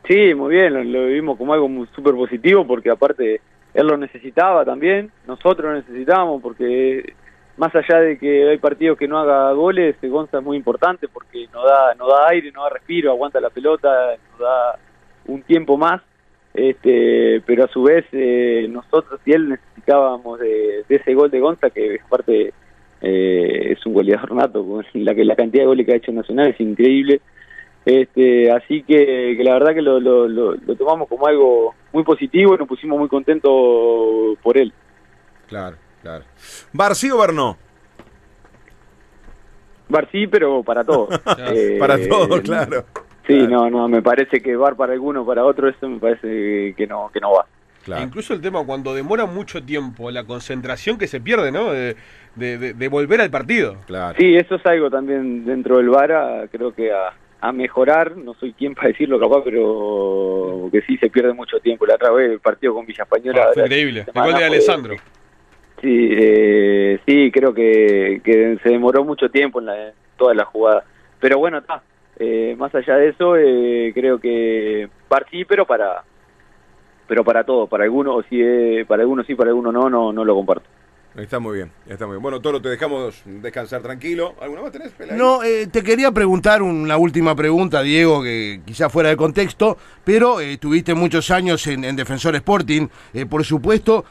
Sí, 0.08 0.34
muy 0.34 0.56
bien, 0.56 0.74
lo, 0.74 0.84
lo 0.84 1.08
vivimos 1.08 1.38
como 1.38 1.54
algo 1.54 1.70
súper 1.96 2.14
positivo 2.14 2.66
porque 2.66 2.90
aparte 2.90 3.42
él 3.74 3.88
lo 3.88 3.98
necesitaba 3.98 4.64
también, 4.64 5.12
nosotros 5.28 5.72
lo 5.72 5.74
necesitábamos 5.74 6.42
porque 6.42 7.14
más 7.58 7.74
allá 7.76 8.00
de 8.00 8.18
que 8.18 8.50
hay 8.50 8.58
partidos 8.58 8.98
que 8.98 9.08
no 9.08 9.18
haga 9.18 9.52
goles, 9.54 9.96
Gonza 10.02 10.40
es 10.40 10.44
muy 10.44 10.58
importante 10.58 11.08
porque 11.08 11.48
nos 11.54 11.66
da, 11.66 11.94
nos 11.96 12.10
da 12.10 12.28
aire, 12.30 12.52
nos 12.52 12.66
da 12.66 12.70
respiro, 12.70 13.12
aguanta 13.12 13.40
la 13.40 13.50
pelota, 13.50 14.16
nos 14.32 14.40
da 14.40 14.80
un 15.28 15.42
tiempo 15.44 15.78
más, 15.78 16.02
este, 16.54 17.42
pero 17.46 17.66
a 17.66 17.68
su 17.68 17.84
vez 17.84 18.06
eh, 18.12 18.68
nosotros 18.70 19.20
y 19.26 19.34
él 19.34 19.50
necesitábamos 19.50 20.40
de, 20.40 20.86
ese 20.88 21.14
gol 21.14 21.32
de 21.32 21.40
Gonza 21.40 21.70
que 21.70 21.96
es 21.96 22.02
parte 22.10 22.54
eh, 23.02 23.72
es 23.72 23.86
un 23.86 23.94
goleador 23.94 24.34
nato, 24.34 24.66
con 24.66 24.86
la, 24.94 25.14
la 25.14 25.36
cantidad 25.36 25.64
de 25.64 25.68
goles 25.68 25.86
que 25.86 25.94
ha 25.94 25.98
hecho 25.98 26.12
Nacional 26.12 26.50
es 26.50 26.60
increíble. 26.60 27.22
Este, 27.86 28.52
así 28.52 28.82
que, 28.84 29.36
que 29.38 29.44
la 29.44 29.54
verdad 29.54 29.74
que 29.76 29.82
lo, 29.82 30.00
lo, 30.00 30.28
lo, 30.28 30.56
lo 30.56 30.76
tomamos 30.76 31.08
como 31.08 31.28
algo 31.28 31.76
muy 31.94 32.04
positivo 32.04 32.56
y 32.56 32.58
nos 32.58 32.68
pusimos 32.68 32.98
muy 32.98 33.08
contentos 33.08 33.52
por 34.42 34.58
él. 34.58 34.74
Claro, 35.48 35.78
claro. 36.02 36.24
¿Barcí 36.74 37.12
o 37.12 37.18
Bernó? 37.20 37.58
Bar 39.88 40.08
sí, 40.12 40.26
pero 40.28 40.64
para 40.64 40.84
todos. 40.84 41.10
Eh, 41.38 41.78
Para 41.80 41.98
todos, 42.08 42.42
claro. 42.44 42.86
Sí, 43.28 43.34
Claro. 43.48 43.50
no, 43.50 43.70
no, 43.70 43.88
me 43.88 44.02
parece 44.02 44.40
que 44.42 44.56
bar 44.56 44.76
para 44.76 44.94
alguno, 44.94 45.26
para 45.26 45.44
otro, 45.46 45.68
eso 45.70 45.88
me 45.90 46.00
parece 46.00 46.74
que 46.76 46.88
no, 46.88 47.10
que 47.14 47.20
no 47.20 47.32
va. 47.34 47.46
Claro. 47.84 48.04
Incluso 48.04 48.34
el 48.34 48.42
tema 48.42 48.64
cuando 48.66 48.96
demora 48.96 49.26
mucho 49.28 49.64
tiempo, 49.64 50.10
la 50.10 50.24
concentración 50.24 50.98
que 50.98 51.06
se 51.08 51.22
pierde, 51.22 51.52
¿no? 51.52 51.72
De, 51.72 51.96
de- 52.36 52.88
volver 52.88 53.22
al 53.22 53.30
partido. 53.30 53.78
Claro. 53.86 54.16
Sí, 54.20 54.36
eso 54.36 54.56
es 54.56 54.66
algo 54.66 54.90
también 54.90 55.46
dentro 55.46 55.78
del 55.78 55.90
VAR, 55.90 56.12
a- 56.12 56.48
creo 56.52 56.74
que 56.74 56.92
a, 56.92 57.14
a 57.48 57.52
mejorar, 57.52 58.18
no 58.18 58.34
soy 58.36 58.54
quien 58.54 58.74
para 58.74 58.88
decirlo 58.90 59.20
capaz, 59.20 59.42
pero 59.44 60.70
que 60.72 60.82
sí 60.82 60.98
se 60.98 61.10
pierde 61.10 61.34
mucho 61.34 61.60
tiempo. 61.60 61.86
La 61.86 61.96
otra 61.96 62.12
vez 62.12 62.32
el 62.32 62.40
partido 62.40 62.74
con 62.74 62.86
Villa 62.86 63.04
Española. 63.04 63.46
Ah, 63.48 63.52
fue 63.54 63.64
increíble. 63.64 64.06
El 64.14 64.24
gol 64.24 64.34
de 64.34 64.44
Alessandro. 64.46 64.96
Sí, 65.82 66.10
eh, 66.12 67.00
sí, 67.06 67.32
creo 67.32 67.54
que, 67.54 68.22
que 68.24 68.58
se 68.64 68.70
demoró 68.70 69.04
mucho 69.04 69.30
tiempo 69.30 69.60
en, 69.60 69.68
la, 69.68 69.88
en 69.90 69.94
toda 70.18 70.34
la 70.34 70.46
jugada. 70.46 70.84
Pero 71.20 71.38
bueno, 71.38 71.60
está. 71.60 71.82
Eh, 72.18 72.56
más 72.58 72.74
allá 72.74 72.96
de 72.96 73.10
eso, 73.10 73.36
eh, 73.36 73.92
creo 73.94 74.20
que 74.20 74.90
VAR 75.10 75.26
sí, 75.30 75.44
pero 75.46 75.66
para 75.66 76.04
pero 77.08 77.24
para 77.24 77.44
todo, 77.44 77.68
para 77.68 77.84
algunos 77.84 78.26
sí, 78.30 78.40
eh, 78.42 78.86
para 78.88 79.04
algunos 79.04 79.28
sí, 79.28 79.36
para 79.36 79.50
algunos 79.50 79.74
no, 79.74 79.90
no, 79.90 80.14
no 80.14 80.26
lo 80.26 80.34
comparto. 80.34 80.68
Está 81.18 81.40
muy 81.40 81.56
bien, 81.56 81.72
está 81.88 82.06
muy 82.06 82.16
bien. 82.16 82.22
Bueno, 82.24 82.42
Toro, 82.42 82.62
te 82.62 82.68
dejamos 82.68 83.22
descansar 83.26 83.82
tranquilo. 83.82 84.36
¿Alguna 84.42 84.64
más 84.64 84.72
tenés, 84.74 84.92
Pelay? 84.92 85.18
No, 85.18 85.44
eh, 85.44 85.68
te 85.68 85.82
quería 85.82 86.12
preguntar 86.12 86.62
una 86.62 86.98
última 86.98 87.34
pregunta, 87.36 87.82
Diego, 87.82 88.22
que 88.22 88.60
quizá 88.66 88.90
fuera 88.90 89.10
de 89.10 89.16
contexto, 89.16 89.78
pero 90.04 90.42
eh, 90.42 90.58
tuviste 90.58 90.94
muchos 90.94 91.32
años 91.32 91.66
en, 91.68 91.86
en 91.86 91.96
Defensor 91.96 92.36
Sporting, 92.36 92.88
eh, 93.14 93.26
por 93.26 93.46
supuesto. 93.46 94.04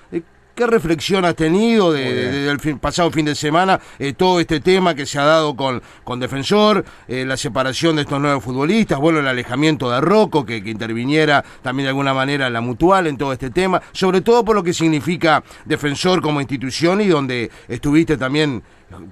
¿Qué 0.55 0.69
reflexión 0.69 1.25
has 1.25 1.35
tenido 1.35 1.93
de- 1.93 2.05
Muy 2.05 2.13
bien. 2.13 2.31
de- 2.31 2.43
del 2.45 2.61
fin- 2.61 2.79
pasado 2.79 3.11
fin 3.11 3.25
de 3.27 3.35
semana? 3.35 3.81
eh, 3.99 4.13
todo 4.13 4.39
este 4.39 4.61
tema 4.61 4.95
que 4.95 5.05
se 5.05 5.19
ha 5.19 5.25
dado 5.25 5.57
con, 5.57 5.83
con 6.05 6.21
Defensor, 6.21 6.85
eh, 7.09 7.25
la 7.25 7.37
separación 7.37 7.97
de 7.97 8.03
estos 8.03 8.21
nueve 8.21 8.41
futbolistas, 8.41 9.01
bueno, 9.01 9.19
el 9.19 9.27
alejamiento 9.27 9.91
de 9.91 10.01
Rocco, 10.01 10.47
que, 10.47 10.63
que 10.63 10.71
interviniera 10.71 11.45
también 11.63 11.87
de 11.87 11.89
alguna 11.89 12.15
manera 12.15 12.47
en 12.47 12.53
la 12.53 12.61
mutual 12.61 13.09
en 13.09 13.19
todo 13.19 13.33
este 13.33 13.51
tema, 13.51 13.83
sobre 13.91 14.21
todo 14.21 14.45
por 14.45 14.55
lo 14.55 14.63
que 14.63 14.73
significa 14.73 15.43
Defensor 15.65 16.23
como 16.23 16.41
institución 16.41 17.01
y 17.01 17.09
donde 17.09 17.51
estuviste 17.67 18.17
también, 18.17 18.63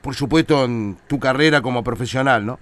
por 0.00 0.14
supuesto, 0.14 0.64
en 0.64 0.96
tu 1.08 1.18
carrera 1.18 1.60
como 1.60 1.82
profesional, 1.82 2.46
¿no? 2.46 2.60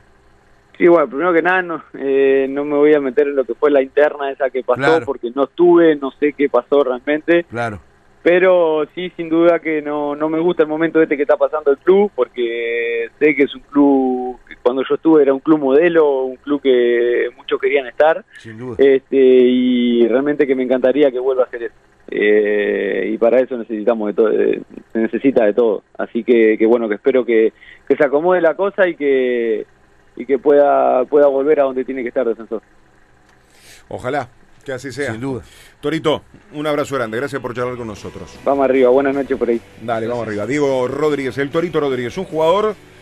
Sí, 0.78 0.88
bueno, 0.88 1.06
primero 1.06 1.34
que 1.34 1.42
nada, 1.42 1.60
no, 1.60 1.84
eh, 1.98 2.46
no 2.48 2.64
me 2.64 2.76
voy 2.76 2.94
a 2.94 3.00
meter 3.00 3.28
en 3.28 3.36
lo 3.36 3.44
que 3.44 3.54
fue 3.54 3.70
la 3.70 3.82
interna 3.82 4.30
esa 4.30 4.48
que 4.48 4.62
pasó, 4.62 4.80
Claro. 4.80 5.04
porque 5.04 5.30
no 5.34 5.44
estuve, 5.44 5.94
no 5.96 6.10
sé 6.18 6.32
qué 6.32 6.48
pasó 6.48 6.82
realmente, 6.82 7.44
Claro. 7.50 7.80
Pero 8.22 8.84
sí, 8.94 9.10
sin 9.16 9.30
duda 9.30 9.60
que 9.60 9.80
no, 9.80 10.14
no 10.14 10.28
me 10.28 10.40
gusta 10.40 10.62
el 10.62 10.68
momento 10.68 11.00
este 11.00 11.16
que 11.16 11.22
está 11.22 11.36
pasando 11.36 11.70
el 11.70 11.78
club, 11.78 12.10
porque 12.14 13.08
sé 13.18 13.34
que 13.34 13.44
es 13.44 13.54
un 13.54 13.62
club, 13.62 14.38
que 14.46 14.56
cuando 14.62 14.82
yo 14.86 14.94
estuve 14.96 15.22
era 15.22 15.32
un 15.32 15.40
club 15.40 15.58
modelo, 15.58 16.24
un 16.24 16.36
club 16.36 16.60
que 16.60 17.30
muchos 17.36 17.58
querían 17.58 17.86
estar, 17.86 18.22
Sin 18.38 18.58
duda. 18.58 18.76
este 18.78 19.16
y 19.16 20.06
realmente 20.06 20.46
que 20.46 20.54
me 20.54 20.64
encantaría 20.64 21.10
que 21.10 21.18
vuelva 21.18 21.44
a 21.44 21.46
hacer 21.46 21.62
eso. 21.64 21.74
Eh, 22.10 23.10
y 23.12 23.18
para 23.18 23.40
eso 23.40 23.56
necesitamos 23.56 24.08
de 24.08 24.14
todo, 24.14 24.30
se 24.32 24.98
necesita 24.98 25.44
de 25.46 25.54
todo. 25.54 25.84
Así 25.96 26.22
que, 26.22 26.58
que 26.58 26.66
bueno, 26.66 26.88
que 26.88 26.96
espero 26.96 27.24
que, 27.24 27.52
que 27.88 27.96
se 27.96 28.04
acomode 28.04 28.40
la 28.42 28.54
cosa 28.54 28.86
y 28.86 28.96
que 28.96 29.64
y 30.16 30.26
que 30.26 30.38
pueda 30.38 31.04
pueda 31.04 31.28
volver 31.28 31.60
a 31.60 31.64
donde 31.64 31.84
tiene 31.84 32.02
que 32.02 32.08
estar 32.08 32.26
defensor. 32.26 32.60
Ojalá 33.88 34.28
que 34.70 34.74
así 34.74 34.92
sea. 34.92 35.12
Sin 35.12 35.20
duda. 35.20 35.42
Torito, 35.80 36.22
un 36.52 36.66
abrazo 36.66 36.94
grande. 36.94 37.16
Gracias 37.16 37.42
por 37.42 37.54
charlar 37.54 37.76
con 37.76 37.86
nosotros. 37.86 38.38
Vamos 38.44 38.64
arriba, 38.64 38.90
buenas 38.90 39.14
noches 39.14 39.36
por 39.36 39.48
ahí. 39.48 39.60
Dale, 39.82 40.06
vamos 40.06 40.26
arriba. 40.26 40.46
Diego 40.46 40.86
Rodríguez, 40.86 41.36
el 41.38 41.50
Torito 41.50 41.80
Rodríguez, 41.80 42.16
un 42.16 42.24
jugador 42.24 42.76